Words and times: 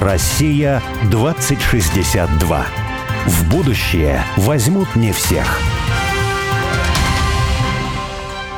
Россия 0.00 0.82
2062. 1.10 2.66
В 3.26 3.50
будущее 3.50 4.24
возьмут 4.38 4.96
не 4.96 5.12
всех. 5.12 5.60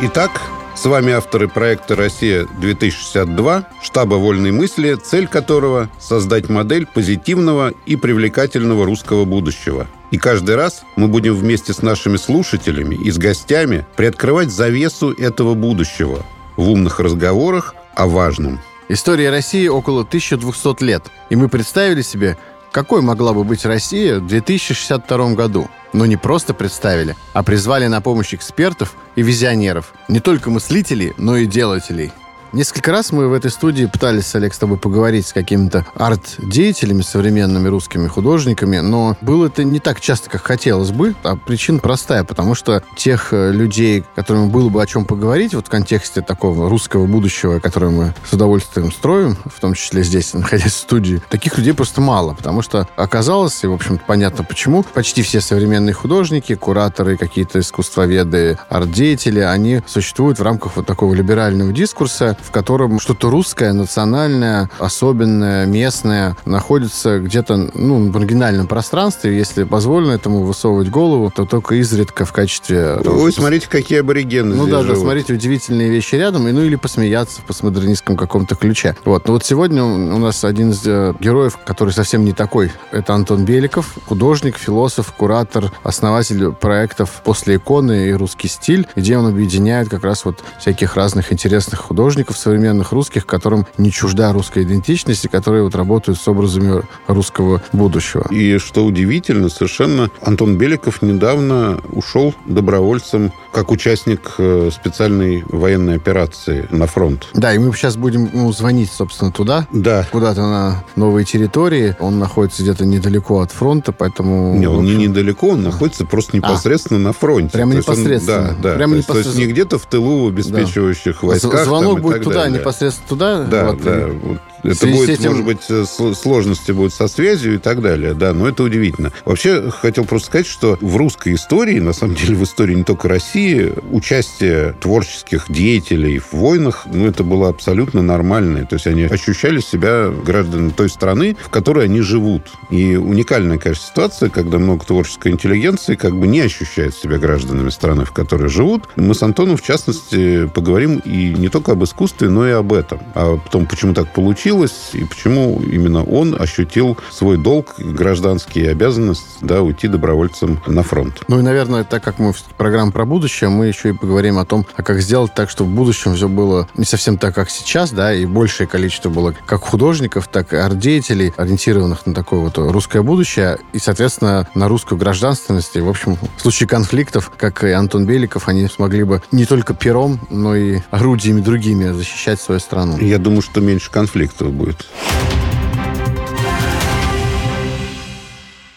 Итак, 0.02 0.40
с 0.76 0.86
вами 0.86 1.12
авторы 1.12 1.48
проекта 1.48 1.96
«Россия-2062», 1.96 3.64
штаба 3.82 4.14
«Вольной 4.14 4.52
мысли», 4.52 4.95
цель 4.95 5.27
которого– 5.27 5.91
создать 5.98 6.48
модель 6.48 6.86
позитивного 6.86 7.72
и 7.86 7.96
привлекательного 7.96 8.86
русского 8.86 9.24
будущего. 9.24 9.88
И 10.12 10.18
каждый 10.18 10.54
раз 10.54 10.84
мы 10.95 11.09
будем 11.09 11.34
вместе 11.34 11.72
с 11.72 11.82
нашими 11.82 12.18
слушателями 12.18 12.95
и 12.95 13.11
с 13.11 13.18
гостями 13.18 13.84
приоткрывать 13.96 14.52
завесу 14.52 15.11
этого 15.11 15.54
будущего 15.54 16.24
в 16.56 16.70
умных 16.70 17.00
разговорах 17.00 17.74
о 17.96 18.06
важном. 18.06 18.61
История 18.88 19.30
России 19.30 19.68
около 19.68 20.02
1200 20.02 20.82
лет, 20.82 21.04
и 21.30 21.36
мы 21.36 21.48
представили 21.48 22.02
себе, 22.02 22.36
какой 22.73 23.02
могла 23.02 23.32
бы 23.32 23.45
быть 23.45 23.64
Россия 23.64 24.18
в 24.18 24.27
2062 24.27 25.34
году– 25.34 25.68
но 25.92 26.06
не 26.06 26.16
просто 26.16 26.54
представили, 26.54 27.16
а 27.32 27.42
призвали 27.42 27.87
на 27.87 28.00
помощь 28.00 28.34
экспертов 28.34 28.95
и 29.16 29.23
визионеров, 29.23 29.92
не 30.09 30.20
только 30.20 30.50
мыслителей, 30.50 31.12
но 31.18 31.37
и 31.37 31.46
делателей. 31.46 32.12
Несколько 32.52 32.92
раз 32.92 33.12
мы 33.12 33.29
в 33.29 33.33
этой 33.33 33.51
студии 33.51 33.87
пытались, 33.87 34.34
Олег, 34.34 34.52
с 34.52 34.59
тобой 34.59 34.77
поговорить 34.77 35.27
с 35.27 35.33
какими-то 35.33 35.87
арт-деятелями, 35.95 37.01
современными 37.01 37.66
русскими 37.69 38.09
художниками, 38.09 38.77
но 38.80 39.16
было 39.23 39.47
это 39.47 39.65
не 39.65 39.80
так 39.80 40.02
часто, 40.02 40.29
как 40.29 40.43
хотелось 40.43 40.91
бы. 40.91 41.15
А 41.23 41.37
причина 41.37 41.79
простая, 41.79 42.24
потому 42.24 42.55
что 42.55 42.83
тех 42.95 43.33
э, 43.33 43.52
людей, 43.52 44.05
которым 44.15 44.51
было 44.51 44.69
бы 44.69 44.83
о 44.83 44.87
чем 44.87 45.07
поговорить, 45.07 45.55
вот 45.55 45.69
в 45.69 45.70
контексте 45.70 46.20
такого 46.20 46.69
русского 46.69 47.07
будущего, 47.07 47.59
которое 47.59 47.91
мы 47.91 48.15
с 48.29 48.34
удовольствием 48.34 48.93
строим, 48.93 49.38
в 49.46 49.59
том 49.59 49.73
числе 49.73 50.02
здесь, 50.02 50.34
находясь 50.34 50.74
в 50.74 50.77
студии, 50.77 51.23
таких 51.30 51.57
людей 51.57 51.73
просто 51.73 52.02
мало, 52.02 52.35
потому 52.35 52.60
что 52.60 52.87
оказалось, 52.96 53.65
и, 53.65 53.66
в 53.66 53.73
общем 53.73 53.98
понятно 54.07 54.45
почему, 54.45 54.82
почти 54.82 55.23
все 55.23 55.41
современные 55.41 55.95
художники, 55.95 56.54
кураторы, 56.54 57.16
какие-то 57.16 57.60
искусствоведы, 57.60 58.59
арт-деятели, 58.69 59.41
они 59.41 59.80
существуют 59.87 60.38
в 60.38 60.43
рамках 60.43 60.76
вот 60.76 60.87
такого 60.87 61.15
либерального 61.15 61.73
дискурса, 61.73 62.37
в 62.43 62.51
котором 62.51 63.01
что-то 63.01 63.30
русское, 63.30 63.73
национальное, 63.73 64.71
особенное, 64.78 65.66
местное 65.66 66.37
находится 66.44 67.19
где-то 67.19 67.71
ну, 67.75 68.10
в 68.10 68.16
оригинальном 68.16 68.66
пространстве. 68.66 69.37
Если 69.37 69.65
позволено 69.65 70.12
этому 70.12 70.43
высовывать 70.43 70.88
голову, 70.88 71.31
то 71.34 71.44
только 71.44 71.76
изредка 71.76 72.25
в 72.25 72.32
качестве... 72.32 72.97
Ой, 72.97 73.32
смотрите, 73.32 73.69
какие 73.69 74.00
аборигены 74.00 74.54
Ну 74.54 74.66
да, 74.66 74.82
да, 74.82 74.97
смотрите, 74.97 75.34
удивительные 75.34 75.91
вещи 75.91 76.16
рядом, 76.16 76.48
и, 76.48 76.53
ну 76.53 76.62
или 76.62 76.76
посмеяться 76.76 77.41
в 77.41 77.44
постмодернистском 77.44 78.16
каком-то 78.16 78.54
ключе. 78.54 78.97
Вот. 79.04 79.26
Но 79.26 79.34
вот 79.34 79.44
сегодня 79.44 79.84
у 79.84 80.19
нас 80.19 80.44
один 80.44 80.70
из 80.70 80.82
э, 80.87 81.15
героев, 81.20 81.59
который 81.65 81.91
совсем 81.91 82.25
не 82.25 82.32
такой, 82.32 82.72
это 82.91 83.15
Антон 83.15 83.44
Беликов, 83.44 83.97
художник, 84.06 84.56
философ, 84.56 85.12
куратор, 85.12 85.72
основатель 85.82 86.53
проектов 86.53 87.22
«После 87.25 87.56
иконы» 87.56 88.09
и 88.09 88.12
«Русский 88.12 88.48
стиль», 88.48 88.87
где 88.97 89.16
он 89.16 89.26
объединяет 89.26 89.88
как 89.88 90.04
раз 90.04 90.25
вот 90.25 90.43
всяких 90.59 90.97
разных 90.97 91.32
интересных 91.32 91.81
художников, 91.81 92.31
художников 92.33 92.37
современных 92.37 92.93
русских, 92.93 93.27
которым 93.27 93.66
не 93.78 93.91
чужда 93.91 94.33
русская 94.33 94.62
идентичность, 94.62 95.25
и 95.25 95.28
которые 95.28 95.65
вот 95.65 95.75
работают 95.75 96.19
с 96.19 96.28
образами 96.28 96.83
русского 97.06 97.62
будущего. 97.72 98.27
И 98.31 98.59
что 98.59 98.84
удивительно, 98.84 99.49
совершенно 99.49 100.11
Антон 100.22 100.56
Беликов 100.56 101.03
недавно 101.03 101.81
ушел 101.93 102.34
добровольцем 102.47 103.33
как 103.53 103.71
участник 103.71 104.34
э, 104.38 104.71
специальной 104.72 105.44
военной 105.49 105.97
операции 105.97 106.66
на 106.71 106.87
фронт. 106.87 107.28
Да, 107.34 107.53
и 107.53 107.59
мы 107.59 107.72
сейчас 107.75 107.97
будем 107.97 108.31
ну, 108.33 108.53
звонить, 108.53 108.91
собственно, 108.91 109.31
туда. 109.31 109.66
Да. 109.72 110.06
Куда-то 110.10 110.43
на 110.43 110.84
новые 110.97 111.25
территории. 111.25 111.97
Он 112.00 112.19
находится 112.19 112.62
где-то 112.62 112.84
недалеко 112.84 113.41
от 113.41 113.53
фронта, 113.53 113.93
поэтому... 113.93 114.55
Не, 114.56 114.66
он 114.66 114.84
не 114.84 114.97
недалеко, 114.97 115.49
он 115.50 115.62
находится 115.62 116.06
просто 116.06 116.37
непосредственно 116.37 116.98
а, 116.98 117.03
на 117.03 117.12
фронте. 117.12 117.53
Прямо 117.53 117.75
непосредственно. 117.75 118.38
Он, 118.38 118.62
да, 118.62 118.71
да. 118.71 118.76
Прямо 118.76 118.94
то, 118.94 118.98
непосредственно. 118.98 119.22
то 119.22 119.28
есть 119.28 119.38
не 119.38 119.53
где-то 119.53 119.78
в 119.78 119.87
тылу 119.87 120.28
обеспечивающих 120.28 121.19
да. 121.21 121.26
войсках. 121.26 121.65
Звонок 121.65 122.00
будет 122.00 122.22
туда, 122.25 122.43
далее. 122.43 122.59
непосредственно 122.60 123.09
туда. 123.09 123.44
Да, 123.44 123.72
да. 123.72 124.06
Вот 124.09 124.41
это 124.62 124.86
будет, 124.86 125.10
этим... 125.10 125.30
может 125.30 125.44
быть, 125.44 125.62
э, 125.68 125.84
сложности 126.14 126.72
будут 126.72 126.94
со 126.94 127.08
связью 127.08 127.54
и 127.54 127.58
так 127.58 127.82
далее, 127.82 128.14
да, 128.14 128.32
но 128.32 128.48
это 128.48 128.62
удивительно. 128.62 129.12
Вообще, 129.24 129.70
хотел 129.70 130.04
просто 130.04 130.28
сказать, 130.28 130.46
что 130.46 130.78
в 130.80 130.96
русской 130.96 131.34
истории, 131.34 131.78
на 131.80 131.92
самом 131.92 132.14
деле, 132.14 132.36
в 132.36 132.44
истории 132.44 132.74
не 132.74 132.84
только 132.84 133.08
России, 133.08 133.72
участие 133.90 134.74
творческих 134.80 135.46
деятелей 135.48 136.18
в 136.18 136.32
войнах, 136.32 136.86
ну, 136.86 137.06
это 137.06 137.24
было 137.24 137.48
абсолютно 137.48 138.02
нормальное. 138.02 138.64
То 138.64 138.76
есть 138.76 138.86
они 138.86 139.04
ощущали 139.04 139.60
себя 139.60 140.08
гражданами 140.10 140.70
той 140.70 140.88
страны, 140.88 141.36
в 141.42 141.48
которой 141.48 141.86
они 141.86 142.00
живут. 142.00 142.42
И 142.70 142.96
уникальная, 142.96 143.58
конечно, 143.58 143.84
ситуация, 143.86 144.28
когда 144.28 144.58
много 144.58 144.84
творческой 144.84 145.32
интеллигенции 145.32 145.94
как 145.94 146.16
бы 146.16 146.26
не 146.26 146.40
ощущает 146.40 146.94
себя 146.94 147.18
гражданами 147.18 147.70
страны, 147.70 148.04
в 148.04 148.12
которой 148.12 148.48
живут. 148.48 148.84
Мы 148.96 149.14
с 149.14 149.22
Антоном, 149.22 149.56
в 149.56 149.62
частности, 149.62 150.46
поговорим 150.48 150.98
и 150.98 151.34
не 151.34 151.48
только 151.48 151.72
об 151.72 151.84
искусстве, 151.84 152.28
но 152.28 152.48
и 152.48 152.52
об 152.52 152.72
этом. 152.72 153.00
А 153.14 153.36
потом, 153.36 153.66
почему 153.66 153.94
так 153.94 154.12
получилось, 154.12 154.51
случилось 154.52 154.90
и 154.92 155.04
почему 155.04 155.62
именно 155.62 156.04
он 156.04 156.36
ощутил 156.38 156.98
свой 157.10 157.38
долг, 157.38 157.74
гражданские 157.78 158.70
обязанности, 158.70 159.24
да, 159.40 159.62
уйти 159.62 159.88
добровольцем 159.88 160.60
на 160.66 160.82
фронт. 160.82 161.22
Ну 161.28 161.38
и, 161.38 161.42
наверное, 161.42 161.84
так 161.84 162.02
как 162.02 162.18
мы 162.18 162.32
в 162.32 162.42
программе 162.56 162.92
про 162.92 163.04
будущее, 163.04 163.48
мы 163.48 163.66
еще 163.66 163.91
и 163.91 163.92
поговорим 163.92 164.38
о 164.38 164.44
том, 164.44 164.66
а 164.76 164.82
как 164.82 165.00
сделать 165.00 165.32
так, 165.34 165.48
чтобы 165.48 165.70
в 165.70 165.74
будущем 165.74 166.14
все 166.14 166.28
было 166.28 166.68
не 166.76 166.84
совсем 166.84 167.16
так, 167.16 167.34
как 167.34 167.48
сейчас, 167.50 167.92
да, 167.92 168.14
и 168.14 168.26
большее 168.26 168.66
количество 168.66 169.08
было 169.08 169.34
как 169.46 169.62
художников, 169.62 170.28
так 170.28 170.52
и 170.52 170.56
арт-деятелей, 170.56 171.32
ориентированных 171.36 172.06
на 172.06 172.14
такое 172.14 172.41
вот 172.41 172.58
русское 172.58 173.02
будущее, 173.02 173.58
и, 173.72 173.78
соответственно, 173.78 174.48
на 174.54 174.68
русскую 174.68 174.98
гражданственность. 174.98 175.76
И, 175.76 175.80
в 175.80 175.88
общем, 175.88 176.18
в 176.36 176.42
случае 176.42 176.68
конфликтов, 176.68 177.32
как 177.36 177.64
и 177.64 177.70
Антон 177.70 178.04
Беликов, 178.04 178.48
они 178.48 178.68
смогли 178.68 179.04
бы 179.04 179.22
не 179.32 179.46
только 179.46 179.74
пером, 179.74 180.20
но 180.28 180.54
и 180.54 180.80
орудиями 180.91 181.41
другими 181.41 181.92
защищать 181.92 182.41
свою 182.41 182.60
страну. 182.60 182.98
Я 182.98 183.18
думаю, 183.18 183.42
что 183.42 183.60
меньше 183.60 183.91
конфликтов 183.91 184.41
этого 184.42 184.53
будет. 184.53 184.86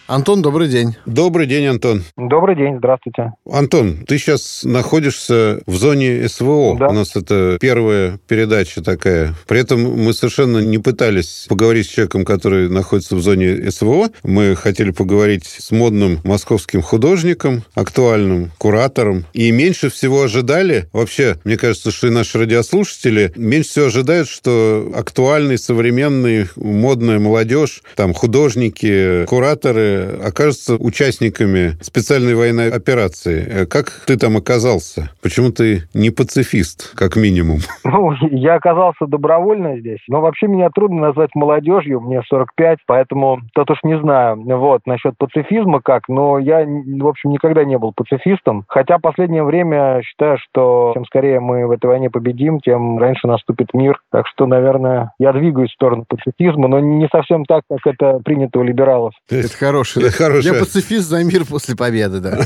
Антон, 0.07 0.43
добрый 0.43 0.67
день. 0.67 0.95
Добрый 1.07 1.47
день, 1.47 1.65
Антон. 1.65 2.03
Добрый 2.15 2.55
день, 2.55 2.77
здравствуйте. 2.77 3.33
Антон, 3.51 4.05
ты 4.05 4.19
сейчас 4.19 4.61
находишься 4.63 5.61
в 5.65 5.75
зоне 5.77 6.29
СВО. 6.29 6.77
Да. 6.77 6.89
У 6.89 6.93
нас 6.93 7.15
это 7.15 7.57
первая 7.59 8.19
передача 8.27 8.83
такая. 8.83 9.33
При 9.47 9.61
этом 9.61 9.81
мы 9.81 10.13
совершенно 10.13 10.59
не 10.59 10.77
пытались 10.77 11.47
поговорить 11.49 11.87
с 11.87 11.89
человеком, 11.89 12.23
который 12.23 12.69
находится 12.69 13.15
в 13.15 13.21
зоне 13.21 13.71
СВО. 13.71 14.11
Мы 14.21 14.55
хотели 14.55 14.91
поговорить 14.91 15.45
с 15.45 15.71
модным 15.71 16.19
московским 16.23 16.83
художником, 16.83 17.63
актуальным 17.73 18.51
куратором. 18.59 19.25
И 19.33 19.49
меньше 19.49 19.89
всего 19.89 20.21
ожидали, 20.21 20.87
вообще, 20.93 21.37
мне 21.45 21.57
кажется, 21.57 21.89
что 21.89 22.05
и 22.07 22.11
наши 22.11 22.37
радиослушатели 22.37 23.33
меньше 23.35 23.69
всего 23.69 23.85
ожидают, 23.87 24.29
что 24.29 24.91
актуальный, 24.95 25.57
современный, 25.57 26.47
модная 26.55 27.17
молодежь, 27.17 27.81
там 27.95 28.13
художники, 28.13 29.25
кураторы 29.25 29.94
окажутся 29.95 30.75
участниками 30.75 31.71
специальной 31.81 32.35
военной 32.35 32.69
операции. 32.69 33.45
Э, 33.47 33.65
как 33.65 33.89
ты 34.05 34.17
там 34.17 34.37
оказался? 34.37 35.11
Почему 35.21 35.51
ты 35.51 35.83
не 35.93 36.09
пацифист, 36.09 36.95
как 36.95 37.15
минимум? 37.15 37.59
Ну, 37.95 38.11
я 38.31 38.55
оказался 38.55 39.05
добровольно 39.05 39.79
здесь. 39.79 39.99
Но 40.09 40.19
вообще 40.19 40.47
меня 40.47 40.69
трудно 40.69 41.01
назвать 41.01 41.29
молодежью. 41.33 42.01
Мне 42.01 42.21
45, 42.27 42.79
поэтому 42.85 43.39
тут 43.53 43.71
уж 43.71 43.77
не 43.83 43.97
знаю. 43.99 44.35
Вот, 44.35 44.81
насчет 44.85 45.17
пацифизма 45.17 45.81
как. 45.81 46.09
Но 46.09 46.37
я, 46.37 46.65
в 46.65 47.07
общем, 47.07 47.31
никогда 47.31 47.63
не 47.63 47.77
был 47.77 47.93
пацифистом. 47.95 48.65
Хотя 48.67 48.97
в 48.97 49.01
последнее 49.01 49.43
время 49.43 50.01
считаю, 50.03 50.37
что 50.39 50.91
чем 50.93 51.05
скорее 51.05 51.39
мы 51.39 51.67
в 51.67 51.71
этой 51.71 51.85
войне 51.85 52.09
победим, 52.09 52.59
тем 52.59 52.97
раньше 52.97 53.27
наступит 53.27 53.73
мир. 53.73 54.01
Так 54.11 54.27
что, 54.27 54.45
наверное, 54.45 55.11
я 55.19 55.31
двигаюсь 55.31 55.69
в 55.69 55.75
сторону 55.75 56.03
пацифизма, 56.05 56.67
но 56.67 56.79
не 56.79 57.07
совсем 57.09 57.45
так, 57.45 57.61
как 57.69 57.85
это 57.85 58.19
принято 58.25 58.59
у 58.59 58.63
либералов. 58.63 59.13
Это 59.29 59.47
хорошо 59.47 59.75
хороший. 59.75 59.84
Хорошая. 59.93 60.53
Я 60.53 60.59
пацифист 60.59 61.07
за 61.07 61.23
мир 61.23 61.45
после 61.45 61.75
победы, 61.75 62.19
да. 62.19 62.39